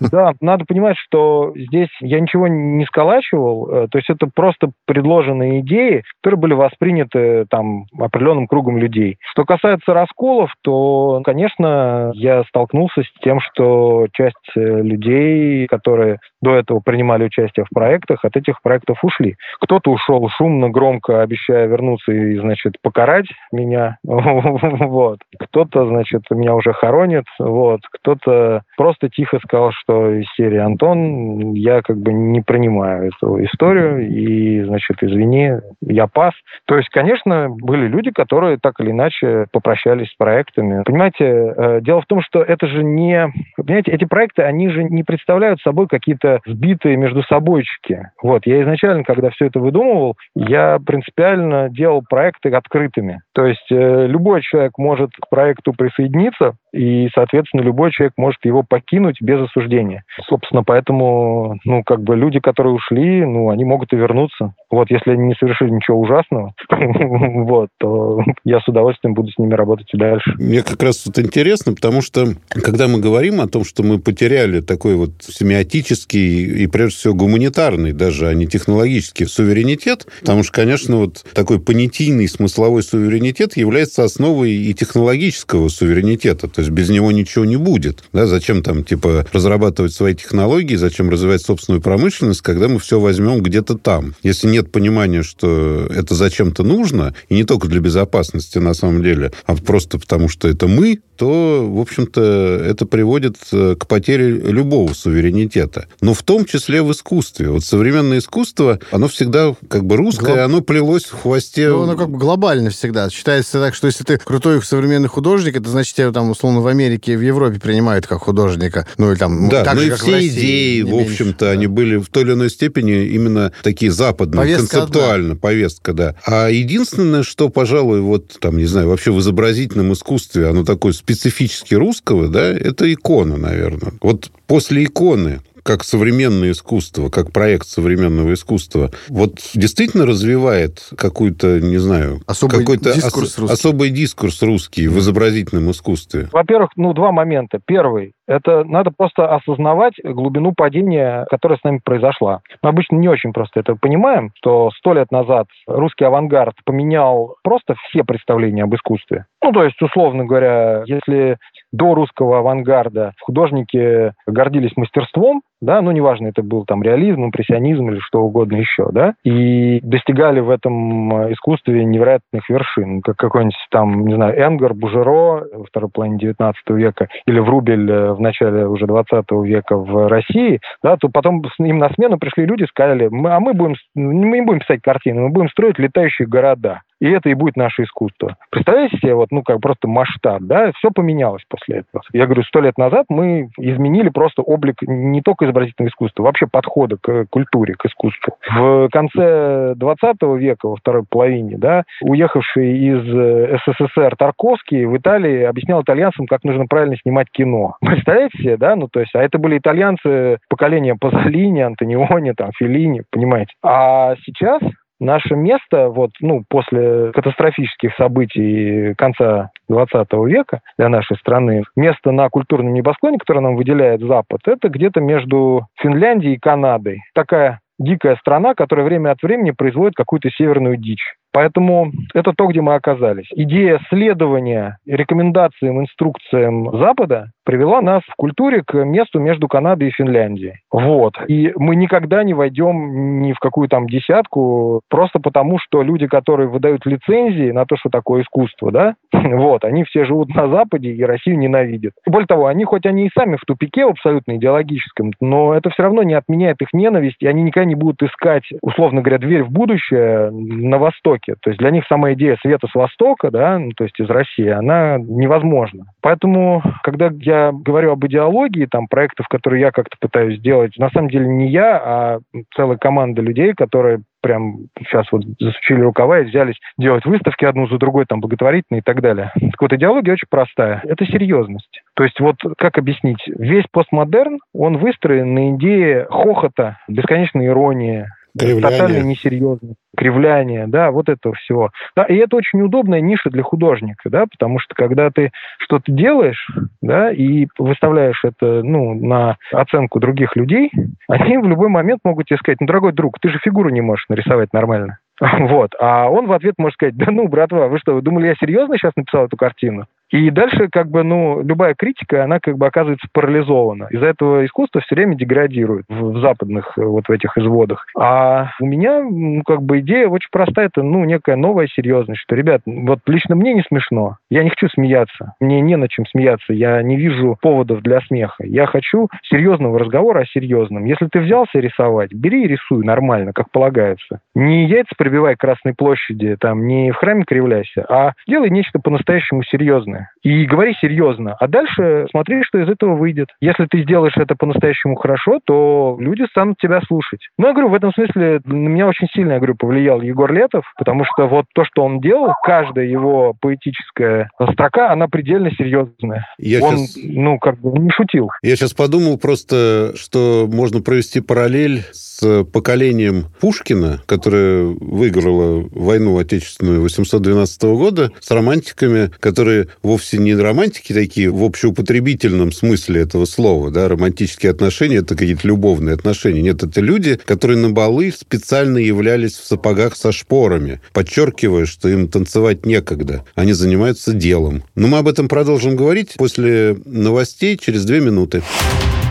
да, 0.00 0.32
надо 0.40 0.64
понимать, 0.64 0.96
что 0.96 1.52
здесь 1.54 1.90
я 2.00 2.20
ничего 2.20 2.48
не 2.48 2.84
сколачивал. 2.86 3.68
Э, 3.70 3.88
то 3.90 3.98
есть 3.98 4.10
это 4.10 4.28
просто 4.32 4.70
предложенные 4.86 5.60
идеи, 5.60 6.02
которые 6.20 6.40
были 6.40 6.54
восприняты 6.54 7.46
там 7.50 7.86
определенным 7.98 8.46
кругом 8.46 8.78
людей. 8.78 9.18
Что 9.32 9.44
касается 9.44 9.92
расколов, 9.92 10.50
то, 10.62 11.20
конечно, 11.24 12.12
я 12.14 12.44
столкнулся 12.44 13.02
с 13.02 13.20
тем, 13.22 13.40
что 13.40 13.53
что 13.54 14.06
часть 14.12 14.34
э, 14.56 14.60
людей, 14.60 15.66
которые 15.66 16.18
до 16.42 16.54
этого 16.54 16.80
принимали 16.80 17.24
участие 17.24 17.64
в 17.64 17.74
проектах, 17.74 18.24
от 18.24 18.36
этих 18.36 18.60
проектов 18.62 18.98
ушли. 19.02 19.36
Кто-то 19.60 19.90
ушел 19.90 20.28
шумно, 20.28 20.68
громко, 20.68 21.22
обещая 21.22 21.66
вернуться 21.66 22.12
и, 22.12 22.38
значит, 22.38 22.74
покарать 22.82 23.26
меня. 23.52 23.96
вот. 24.04 25.20
Кто-то, 25.38 25.86
значит, 25.86 26.22
меня 26.30 26.54
уже 26.54 26.72
хоронит. 26.72 27.24
Вот. 27.38 27.80
Кто-то 27.92 28.62
просто 28.76 29.08
тихо 29.08 29.38
сказал, 29.42 29.72
что 29.72 30.10
из 30.10 30.26
серии 30.36 30.58
«Антон, 30.58 31.54
я 31.54 31.82
как 31.82 31.96
бы 31.96 32.12
не 32.12 32.42
принимаю 32.42 33.08
эту 33.08 33.42
историю, 33.44 34.06
и, 34.06 34.62
значит, 34.64 35.02
извини, 35.02 35.52
я 35.80 36.06
пас». 36.06 36.34
То 36.66 36.76
есть, 36.76 36.90
конечно, 36.90 37.48
были 37.48 37.86
люди, 37.86 38.10
которые 38.10 38.58
так 38.60 38.80
или 38.80 38.90
иначе 38.90 39.46
попрощались 39.52 40.10
с 40.10 40.16
проектами. 40.16 40.82
Понимаете, 40.84 41.24
э, 41.24 41.80
дело 41.80 42.02
в 42.02 42.06
том, 42.06 42.20
что 42.20 42.42
это 42.42 42.66
же 42.66 42.82
не 42.82 43.32
Понимаете, 43.56 43.92
эти 43.92 44.04
проекты, 44.04 44.42
они 44.42 44.68
же 44.68 44.84
не 44.84 45.02
представляют 45.02 45.60
собой 45.60 45.86
какие-то 45.88 46.40
сбитые 46.46 46.96
между 46.96 47.22
собойчики. 47.22 48.10
Вот, 48.22 48.46
я 48.46 48.62
изначально, 48.62 49.04
когда 49.04 49.30
все 49.30 49.46
это 49.46 49.60
выдумывал, 49.60 50.16
я 50.34 50.78
принципиально 50.84 51.68
делал 51.70 52.02
проекты 52.08 52.50
открытыми. 52.50 53.22
То 53.34 53.46
есть 53.46 53.66
э, 53.70 54.06
любой 54.06 54.42
человек 54.42 54.72
может 54.78 55.10
к 55.20 55.28
проекту 55.28 55.72
присоединиться, 55.72 56.54
и, 56.72 57.08
соответственно, 57.14 57.62
любой 57.62 57.92
человек 57.92 58.14
может 58.16 58.44
его 58.44 58.64
покинуть 58.68 59.20
без 59.20 59.40
осуждения. 59.40 60.02
Собственно, 60.28 60.64
поэтому, 60.64 61.58
ну, 61.64 61.82
как 61.84 62.00
бы 62.02 62.16
люди, 62.16 62.40
которые 62.40 62.74
ушли, 62.74 63.24
ну, 63.24 63.50
они 63.50 63.64
могут 63.64 63.92
и 63.92 63.96
вернуться. 63.96 64.54
Вот, 64.74 64.90
если 64.90 65.12
они 65.12 65.28
не 65.28 65.34
совершили 65.34 65.70
ничего 65.70 66.00
ужасного, 66.00 66.52
вот, 66.68 67.68
то 67.78 68.20
я 68.44 68.58
с 68.60 68.66
удовольствием 68.66 69.14
буду 69.14 69.30
с 69.30 69.38
ними 69.38 69.54
работать 69.54 69.86
и 69.92 69.96
дальше. 69.96 70.34
Мне 70.36 70.64
как 70.64 70.82
раз 70.82 70.96
тут 70.98 71.16
интересно, 71.20 71.74
потому 71.74 72.02
что, 72.02 72.26
когда 72.48 72.88
мы 72.88 72.98
говорим 72.98 73.40
о 73.40 73.46
том, 73.46 73.64
что 73.64 73.84
мы 73.84 74.00
потеряли 74.00 74.60
такой 74.60 74.96
вот 74.96 75.12
семиотический 75.20 76.64
и, 76.64 76.66
прежде 76.66 76.96
всего, 76.96 77.14
гуманитарный, 77.14 77.92
даже, 77.92 78.26
а 78.26 78.34
не 78.34 78.48
технологический 78.48 79.26
суверенитет, 79.26 80.08
потому 80.20 80.42
что, 80.42 80.52
конечно, 80.52 80.96
вот 80.96 81.24
такой 81.34 81.60
понятийный 81.60 82.26
смысловой 82.26 82.82
суверенитет 82.82 83.56
является 83.56 84.02
основой 84.02 84.50
и 84.50 84.74
технологического 84.74 85.68
суверенитета. 85.68 86.48
То 86.48 86.62
есть 86.62 86.72
без 86.72 86.90
него 86.90 87.12
ничего 87.12 87.44
не 87.44 87.56
будет. 87.56 88.02
Да? 88.12 88.26
Зачем 88.26 88.64
там, 88.64 88.82
типа, 88.82 89.24
разрабатывать 89.32 89.92
свои 89.92 90.14
технологии, 90.14 90.74
зачем 90.74 91.10
развивать 91.10 91.42
собственную 91.42 91.80
промышленность, 91.80 92.42
когда 92.42 92.66
мы 92.66 92.80
все 92.80 92.98
возьмем 92.98 93.40
где-то 93.40 93.78
там? 93.78 94.14
Если 94.24 94.48
нет 94.48 94.63
понимания, 94.70 95.22
что 95.22 95.86
это 95.90 96.14
зачем-то 96.14 96.62
нужно, 96.62 97.14
и 97.28 97.34
не 97.34 97.44
только 97.44 97.68
для 97.68 97.80
безопасности 97.80 98.58
на 98.58 98.74
самом 98.74 99.02
деле, 99.02 99.32
а 99.46 99.56
просто 99.56 99.98
потому, 99.98 100.28
что 100.28 100.48
это 100.48 100.66
мы, 100.66 101.00
то, 101.16 101.64
в 101.68 101.80
общем-то, 101.80 102.20
это 102.20 102.86
приводит 102.86 103.36
э, 103.52 103.76
к 103.78 103.86
потере 103.86 104.30
любого 104.30 104.92
суверенитета. 104.94 105.86
Но 106.00 106.14
в 106.14 106.22
том 106.22 106.44
числе 106.44 106.82
в 106.82 106.90
искусстве. 106.92 107.50
Вот 107.50 107.64
современное 107.64 108.18
искусство, 108.18 108.80
оно 108.90 109.08
всегда 109.08 109.54
как 109.68 109.84
бы 109.84 109.96
русское, 109.96 110.34
Глоб... 110.34 110.38
оно 110.38 110.60
плелось 110.60 111.04
в 111.04 111.12
хвосте... 111.12 111.68
Ну, 111.68 111.82
оно 111.82 111.96
как 111.96 112.10
бы 112.10 112.18
глобально 112.18 112.70
всегда. 112.70 113.08
Считается 113.10 113.60
так, 113.60 113.74
что 113.74 113.86
если 113.86 114.04
ты 114.04 114.18
крутой 114.18 114.62
современный 114.62 115.08
художник, 115.08 115.56
это 115.56 115.68
значит, 115.68 115.94
тебя 115.94 116.10
там, 116.10 116.30
условно, 116.30 116.60
в 116.60 116.66
Америке 116.66 117.12
и 117.12 117.16
в 117.16 117.20
Европе 117.20 117.60
принимают 117.60 118.06
как 118.06 118.22
художника. 118.22 118.86
Ну, 118.98 119.12
и 119.12 119.16
там... 119.16 119.48
Да, 119.48 119.62
так 119.64 119.74
ну 119.74 119.80
же, 119.82 119.86
и 119.88 119.90
все 119.90 120.12
России, 120.14 120.28
идеи, 120.28 120.82
в 120.82 120.94
общем-то, 120.94 121.44
да. 121.46 121.50
они 121.52 121.66
были 121.66 121.96
в 121.96 122.08
той 122.08 122.24
или 122.24 122.32
иной 122.32 122.50
степени 122.50 123.06
именно 123.06 123.52
такие 123.62 123.92
западные, 123.92 124.53
повестка 124.56 124.76
концептуально, 124.78 125.30
одна. 125.32 125.40
повестка, 125.40 125.92
да. 125.92 126.14
А 126.26 126.48
единственное, 126.48 127.22
что, 127.22 127.48
пожалуй, 127.48 128.00
вот 128.00 128.38
там, 128.40 128.56
не 128.56 128.66
знаю, 128.66 128.88
вообще 128.88 129.12
в 129.12 129.20
изобразительном 129.20 129.92
искусстве, 129.92 130.48
оно 130.48 130.64
такое 130.64 130.92
специфически 130.92 131.74
русского, 131.74 132.28
да, 132.28 132.52
это 132.52 132.92
икона, 132.92 133.36
наверное. 133.36 133.92
Вот 134.00 134.30
после 134.46 134.84
иконы 134.84 135.40
как 135.64 135.82
современное 135.82 136.52
искусство, 136.52 137.08
как 137.08 137.32
проект 137.32 137.66
современного 137.66 138.34
искусства, 138.34 138.92
вот 139.08 139.40
действительно 139.54 140.04
развивает 140.04 140.86
какую-то, 140.96 141.58
не 141.58 141.78
знаю, 141.78 142.20
особый 142.26 142.60
какой-то 142.60 142.92
дискурс 142.94 143.38
ос- 143.38 143.50
особый 143.50 143.88
дискурс 143.88 144.42
русский 144.42 144.86
в 144.88 144.98
изобразительном 144.98 145.70
искусстве? 145.70 146.28
Во-первых, 146.30 146.70
ну, 146.76 146.92
два 146.92 147.12
момента. 147.12 147.60
Первый, 147.64 148.12
это 148.26 148.64
надо 148.64 148.90
просто 148.96 149.34
осознавать 149.34 149.94
глубину 150.02 150.52
падения, 150.56 151.26
которая 151.30 151.58
с 151.58 151.64
нами 151.64 151.80
произошла. 151.84 152.40
Мы 152.62 152.70
обычно 152.70 152.96
не 152.96 153.08
очень 153.08 153.32
просто 153.32 153.60
это 153.60 153.76
понимаем, 153.76 154.30
что 154.36 154.70
сто 154.78 154.94
лет 154.94 155.10
назад 155.10 155.46
русский 155.66 156.04
авангард 156.04 156.54
поменял 156.64 157.36
просто 157.42 157.74
все 157.88 158.04
представления 158.04 158.64
об 158.64 158.74
искусстве. 158.74 159.26
Ну, 159.42 159.52
то 159.52 159.62
есть, 159.62 159.80
условно 159.82 160.24
говоря, 160.24 160.84
если 160.86 161.36
до 161.70 161.94
русского 161.94 162.38
авангарда 162.38 163.12
художники 163.20 164.12
гордились 164.26 164.76
мастерством, 164.76 165.42
да, 165.60 165.80
ну, 165.80 165.90
неважно, 165.92 166.28
это 166.28 166.42
был 166.42 166.64
там 166.64 166.82
реализм, 166.82 167.24
импрессионизм 167.24 167.90
или 167.90 167.98
что 167.98 168.22
угодно 168.22 168.56
еще, 168.56 168.88
да, 168.92 169.14
и 169.24 169.80
достигали 169.82 170.40
в 170.40 170.50
этом 170.50 171.32
искусстве 171.32 171.84
невероятных 171.84 172.48
вершин, 172.48 173.02
как 173.02 173.16
какой-нибудь 173.16 173.56
там, 173.70 174.06
не 174.06 174.14
знаю, 174.14 174.34
Энгар, 174.38 174.74
Бужеро 174.74 175.46
во 175.52 175.64
второй 175.64 175.90
половине 175.90 176.18
19 176.18 176.70
века 176.70 177.08
или 177.26 177.38
Врубель 177.38 178.13
в 178.14 178.20
начале 178.20 178.66
уже 178.66 178.86
20 178.86 179.24
века 179.44 179.76
в 179.76 180.08
России, 180.08 180.60
да, 180.82 180.96
то 180.96 181.08
потом 181.08 181.42
им 181.58 181.78
на 181.78 181.90
смену 181.90 182.18
пришли 182.18 182.46
люди 182.46 182.64
и 182.64 182.68
сказали, 182.68 183.06
а 183.06 183.40
мы 183.40 183.54
будем, 183.54 183.74
мы 183.94 184.14
не 184.14 184.42
будем 184.42 184.60
писать 184.60 184.80
картины, 184.82 185.22
мы 185.22 185.28
будем 185.30 185.48
строить 185.48 185.78
летающие 185.78 186.26
города 186.26 186.82
и 187.00 187.08
это 187.08 187.28
и 187.28 187.34
будет 187.34 187.56
наше 187.56 187.84
искусство. 187.84 188.36
Представляете 188.50 188.98
себе, 188.98 189.14
вот, 189.14 189.30
ну, 189.30 189.42
как 189.42 189.60
просто 189.60 189.88
масштаб, 189.88 190.42
да, 190.42 190.72
все 190.76 190.90
поменялось 190.90 191.42
после 191.48 191.78
этого. 191.78 192.02
Я 192.12 192.26
говорю, 192.26 192.42
сто 192.44 192.60
лет 192.60 192.78
назад 192.78 193.06
мы 193.08 193.50
изменили 193.58 194.08
просто 194.08 194.42
облик 194.42 194.76
не 194.82 195.22
только 195.22 195.44
изобразительного 195.44 195.90
искусства, 195.90 196.22
вообще 196.22 196.46
подхода 196.46 196.96
к 197.00 197.26
культуре, 197.30 197.74
к 197.74 197.86
искусству. 197.86 198.36
В 198.48 198.88
конце 198.90 199.74
20 199.76 200.22
века, 200.38 200.68
во 200.68 200.76
второй 200.76 201.04
половине, 201.08 201.56
да, 201.58 201.84
уехавший 202.00 202.78
из 202.78 203.60
СССР 203.66 204.16
Тарковский 204.16 204.84
в 204.84 204.96
Италии 204.96 205.42
объяснял 205.42 205.82
итальянцам, 205.82 206.26
как 206.26 206.44
нужно 206.44 206.66
правильно 206.66 206.96
снимать 206.96 207.28
кино. 207.30 207.76
Представляете 207.80 208.38
себе, 208.38 208.56
да, 208.56 208.76
ну, 208.76 208.88
то 208.88 209.00
есть, 209.00 209.14
а 209.14 209.22
это 209.22 209.38
были 209.38 209.58
итальянцы 209.58 210.38
поколения 210.48 210.96
Пазолини, 210.98 211.60
Антониони, 211.60 212.32
там, 212.32 212.50
Феллини, 212.56 213.02
понимаете. 213.10 213.52
А 213.62 214.14
сейчас 214.24 214.60
Наше 215.00 215.34
место 215.34 215.88
вот, 215.88 216.10
ну, 216.20 216.44
после 216.48 217.12
катастрофических 217.12 217.94
событий 217.96 218.94
конца 218.94 219.50
20 219.68 220.12
века 220.26 220.60
для 220.78 220.88
нашей 220.88 221.16
страны, 221.16 221.64
место 221.76 222.12
на 222.12 222.28
культурном 222.28 222.72
небосклоне, 222.72 223.18
которое 223.18 223.40
нам 223.40 223.56
выделяет 223.56 224.00
Запад, 224.00 224.40
это 224.46 224.68
где-то 224.68 225.00
между 225.00 225.66
Финляндией 225.80 226.34
и 226.34 226.38
Канадой. 226.38 227.02
Такая 227.14 227.60
дикая 227.78 228.16
страна, 228.16 228.54
которая 228.54 228.86
время 228.86 229.10
от 229.10 229.22
времени 229.22 229.50
производит 229.50 229.94
какую-то 229.94 230.30
северную 230.30 230.76
дичь. 230.76 231.14
Поэтому 231.32 231.90
это 232.14 232.32
то, 232.32 232.46
где 232.46 232.60
мы 232.60 232.74
оказались. 232.74 233.26
Идея 233.34 233.80
следования 233.88 234.78
рекомендациям, 234.86 235.80
инструкциям 235.80 236.78
Запада 236.78 237.30
привела 237.44 237.80
нас 237.80 238.02
в 238.08 238.14
культуре 238.16 238.62
к 238.66 238.74
месту 238.84 239.20
между 239.20 239.48
Канадой 239.48 239.88
и 239.88 239.92
Финляндией. 239.92 240.60
Вот. 240.72 241.14
И 241.28 241.52
мы 241.56 241.76
никогда 241.76 242.22
не 242.24 242.34
войдем 242.34 243.22
ни 243.22 243.32
в 243.32 243.38
какую 243.38 243.68
там 243.68 243.86
десятку, 243.86 244.80
просто 244.88 245.20
потому, 245.20 245.58
что 245.58 245.82
люди, 245.82 246.06
которые 246.06 246.48
выдают 246.48 246.86
лицензии 246.86 247.50
на 247.50 247.66
то, 247.66 247.76
что 247.76 247.90
такое 247.90 248.22
искусство, 248.22 248.72
да, 248.72 248.94
вот, 249.12 249.64
они 249.64 249.84
все 249.84 250.04
живут 250.04 250.34
на 250.34 250.48
Западе 250.48 250.90
и 250.92 251.04
Россию 251.04 251.38
ненавидят. 251.38 251.92
Более 252.06 252.26
того, 252.26 252.46
они, 252.46 252.64
хоть 252.64 252.86
они 252.86 253.06
и 253.06 253.10
сами 253.16 253.36
в 253.36 253.44
тупике 253.46 253.84
абсолютно 253.84 254.36
идеологическом, 254.36 255.12
но 255.20 255.54
это 255.54 255.70
все 255.70 255.84
равно 255.84 256.02
не 256.02 256.14
отменяет 256.14 256.62
их 256.62 256.68
ненависть, 256.72 257.20
и 257.20 257.26
они 257.26 257.42
никогда 257.42 257.66
не 257.66 257.74
будут 257.74 258.02
искать, 258.02 258.44
условно 258.62 259.02
говоря, 259.02 259.18
дверь 259.18 259.44
в 259.44 259.50
будущее 259.50 260.30
на 260.30 260.78
Востоке. 260.78 261.34
То 261.40 261.50
есть 261.50 261.58
для 261.58 261.70
них 261.70 261.84
сама 261.88 262.12
идея 262.14 262.36
света 262.40 262.66
с 262.70 262.74
Востока, 262.74 263.30
да, 263.30 263.58
ну, 263.58 263.72
то 263.76 263.84
есть 263.84 263.98
из 263.98 264.08
России, 264.08 264.48
она 264.48 264.98
невозможна. 264.98 265.84
Поэтому, 266.00 266.62
когда 266.82 267.10
я 267.20 267.33
говорю 267.52 267.92
об 267.92 268.04
идеологии, 268.06 268.66
там, 268.66 268.86
проектов, 268.88 269.28
которые 269.28 269.60
я 269.60 269.70
как-то 269.70 269.96
пытаюсь 270.00 270.38
сделать, 270.38 270.76
на 270.78 270.90
самом 270.90 271.08
деле 271.08 271.26
не 271.26 271.48
я, 271.48 271.76
а 271.76 272.18
целая 272.54 272.76
команда 272.78 273.22
людей, 273.22 273.54
которые 273.54 274.02
прям 274.22 274.68
сейчас 274.78 275.06
вот 275.12 275.22
засучили 275.38 275.82
рукава 275.82 276.20
и 276.20 276.24
взялись 276.24 276.58
делать 276.78 277.04
выставки 277.04 277.44
одну 277.44 277.66
за 277.66 277.76
другой, 277.76 278.06
там, 278.06 278.20
благотворительные 278.20 278.80
и 278.80 278.82
так 278.82 279.02
далее. 279.02 279.30
Так 279.34 279.60
вот, 279.60 279.72
идеология 279.74 280.14
очень 280.14 280.28
простая. 280.30 280.80
Это 280.84 281.04
серьезность. 281.04 281.82
То 281.94 282.04
есть 282.04 282.18
вот 282.20 282.36
как 282.56 282.78
объяснить? 282.78 283.22
Весь 283.26 283.66
постмодерн, 283.70 284.38
он 284.54 284.78
выстроен 284.78 285.34
на 285.34 285.50
идее 285.50 286.06
хохота, 286.08 286.78
бесконечной 286.88 287.48
иронии, 287.48 288.06
тотальной 288.38 289.02
несерьезности 289.02 289.76
кривляние, 289.96 290.66
да, 290.66 290.90
вот 290.90 291.08
этого 291.08 291.34
всего. 291.36 291.70
Да, 291.96 292.04
и 292.04 292.16
это 292.16 292.36
очень 292.36 292.60
удобная 292.60 293.00
ниша 293.00 293.30
для 293.30 293.42
художника, 293.42 294.10
да, 294.10 294.26
потому 294.26 294.58
что 294.58 294.74
когда 294.74 295.10
ты 295.10 295.30
что-то 295.58 295.90
делаешь, 295.90 296.48
да, 296.82 297.12
и 297.12 297.46
выставляешь 297.58 298.22
это, 298.24 298.62
ну, 298.62 298.94
на 298.94 299.36
оценку 299.52 300.00
других 300.00 300.36
людей, 300.36 300.70
они 301.08 301.38
в 301.38 301.46
любой 301.46 301.68
момент 301.68 302.00
могут 302.04 302.26
тебе 302.26 302.38
сказать, 302.38 302.60
ну, 302.60 302.66
дорогой 302.66 302.92
друг, 302.92 303.18
ты 303.20 303.28
же 303.28 303.38
фигуру 303.42 303.70
не 303.70 303.80
можешь 303.80 304.06
нарисовать 304.08 304.52
нормально. 304.52 304.98
Вот. 305.54 305.74
А 305.78 306.08
он 306.10 306.26
в 306.26 306.32
ответ 306.32 306.54
может 306.58 306.74
сказать, 306.74 306.96
да 306.96 307.10
ну, 307.10 307.28
братва, 307.28 307.68
вы 307.68 307.78
что, 307.78 307.94
вы 307.94 308.02
думали, 308.02 308.26
я 308.26 308.34
серьезно 308.34 308.76
сейчас 308.76 308.96
написал 308.96 309.26
эту 309.26 309.36
картину? 309.36 309.86
И 310.10 310.30
дальше, 310.30 310.68
как 310.70 310.88
бы, 310.88 311.02
ну, 311.02 311.42
любая 311.42 311.74
критика, 311.74 312.24
она 312.24 312.38
как 312.40 312.56
бы 312.56 312.66
оказывается 312.66 313.08
парализована. 313.12 313.88
Из-за 313.90 314.06
этого 314.06 314.44
искусство 314.44 314.80
все 314.80 314.94
время 314.94 315.16
деградирует 315.16 315.86
в, 315.88 316.12
в 316.12 316.20
западных 316.20 316.76
вот 316.76 317.08
в 317.08 317.10
этих 317.10 317.36
изводах. 317.38 317.86
А 317.98 318.50
у 318.60 318.66
меня, 318.66 319.02
ну, 319.02 319.42
как 319.42 319.62
бы, 319.62 319.80
идея 319.80 320.08
очень 320.08 320.28
простая. 320.30 320.66
Это, 320.66 320.82
ну, 320.82 321.04
некая 321.04 321.36
новая 321.36 321.66
серьезность, 321.68 322.20
что, 322.20 322.36
ребят, 322.36 322.62
вот 322.66 323.00
лично 323.06 323.34
мне 323.34 323.54
не 323.54 323.62
смешно. 323.62 324.16
Я 324.30 324.44
не 324.44 324.50
хочу 324.50 324.68
смеяться. 324.68 325.34
Мне 325.40 325.60
не 325.60 325.76
на 325.76 325.88
чем 325.88 326.06
смеяться. 326.06 326.52
Я 326.52 326.82
не 326.82 326.96
вижу 326.96 327.36
поводов 327.40 327.82
для 327.82 328.00
смеха. 328.02 328.44
Я 328.44 328.66
хочу 328.66 329.08
серьезного 329.22 329.78
разговора 329.78 330.20
о 330.20 330.26
серьезном. 330.26 330.84
Если 330.84 331.06
ты 331.06 331.20
взялся 331.20 331.58
рисовать, 331.58 332.12
бери 332.12 332.44
и 332.44 332.48
рисуй 332.48 332.84
нормально, 332.84 333.32
как 333.32 333.50
полагается. 333.50 334.20
Не 334.34 334.66
яйца 334.66 334.94
прибивай 334.96 335.36
к 335.36 335.40
Красной 335.40 335.74
площади, 335.74 336.36
там, 336.40 336.66
не 336.66 336.90
в 336.90 336.96
храме 336.96 337.24
кривляйся, 337.24 337.84
а 337.88 338.12
делай 338.26 338.50
нечто 338.50 338.78
по-настоящему 338.78 339.42
серьезное 339.42 339.93
и 340.22 340.46
говори 340.46 340.74
серьезно. 340.80 341.36
А 341.38 341.46
дальше 341.46 342.06
смотри, 342.10 342.42
что 342.44 342.58
из 342.58 342.68
этого 342.68 342.96
выйдет. 342.96 343.28
Если 343.40 343.66
ты 343.66 343.82
сделаешь 343.82 344.16
это 344.16 344.34
по-настоящему 344.34 344.96
хорошо, 344.96 345.38
то 345.44 345.96
люди 346.00 346.24
станут 346.30 346.56
тебя 346.58 346.80
слушать. 346.86 347.20
Ну, 347.38 347.46
я 347.46 347.52
говорю, 347.52 347.68
в 347.68 347.74
этом 347.74 347.92
смысле 347.92 348.40
на 348.44 348.68
меня 348.68 348.86
очень 348.88 349.08
сильно, 349.14 349.32
я 349.32 349.38
говорю, 349.38 349.54
повлиял 349.54 350.00
Егор 350.00 350.32
Летов, 350.32 350.64
потому 350.78 351.04
что 351.04 351.26
вот 351.26 351.46
то, 351.54 351.64
что 351.64 351.84
он 351.84 352.00
делал, 352.00 352.32
каждая 352.42 352.86
его 352.86 353.34
поэтическая 353.40 354.30
строка, 354.52 354.90
она 354.90 355.08
предельно 355.08 355.50
серьезная. 355.50 356.26
Я 356.38 356.62
он, 356.62 356.78
сейчас... 356.78 357.04
ну, 357.04 357.38
как 357.38 357.60
бы 357.60 357.78
не 357.78 357.90
шутил. 357.90 358.30
Я 358.42 358.56
сейчас 358.56 358.72
подумал 358.72 359.18
просто, 359.18 359.92
что 359.96 360.48
можно 360.50 360.80
провести 360.80 361.20
параллель 361.20 361.82
с 361.92 362.44
поколением 362.44 363.26
Пушкина, 363.40 364.00
которое 364.06 364.64
выиграло 364.80 365.68
войну 365.70 366.18
отечественную 366.18 366.80
812 366.80 367.62
года, 367.64 368.10
с 368.20 368.30
романтиками, 368.30 369.10
которые 369.20 369.66
вовсе 369.84 370.18
не 370.18 370.34
романтики 370.34 370.92
такие 370.92 371.30
в 371.30 371.44
общеупотребительном 371.44 372.52
смысле 372.52 373.02
этого 373.02 373.26
слова, 373.26 373.70
да, 373.70 373.88
романтические 373.88 374.50
отношения, 374.50 374.96
это 374.96 375.14
какие-то 375.14 375.46
любовные 375.46 375.94
отношения. 375.94 376.42
Нет, 376.42 376.62
это 376.62 376.80
люди, 376.80 377.20
которые 377.24 377.58
на 377.58 377.70
балы 377.70 378.12
специально 378.12 378.78
являлись 378.78 379.34
в 379.34 379.46
сапогах 379.46 379.96
со 379.96 380.10
шпорами, 380.10 380.80
подчеркивая, 380.92 381.66
что 381.66 381.88
им 381.88 382.08
танцевать 382.08 382.66
некогда. 382.66 383.24
Они 383.34 383.52
занимаются 383.52 384.12
делом. 384.12 384.64
Но 384.74 384.88
мы 384.88 384.98
об 384.98 385.08
этом 385.08 385.28
продолжим 385.28 385.76
говорить 385.76 386.14
после 386.16 386.76
новостей 386.84 387.56
через 387.56 387.84
две 387.84 388.00
минуты. 388.00 388.42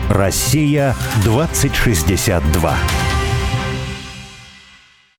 Россия 0.08 0.94
2062. 1.24 3.13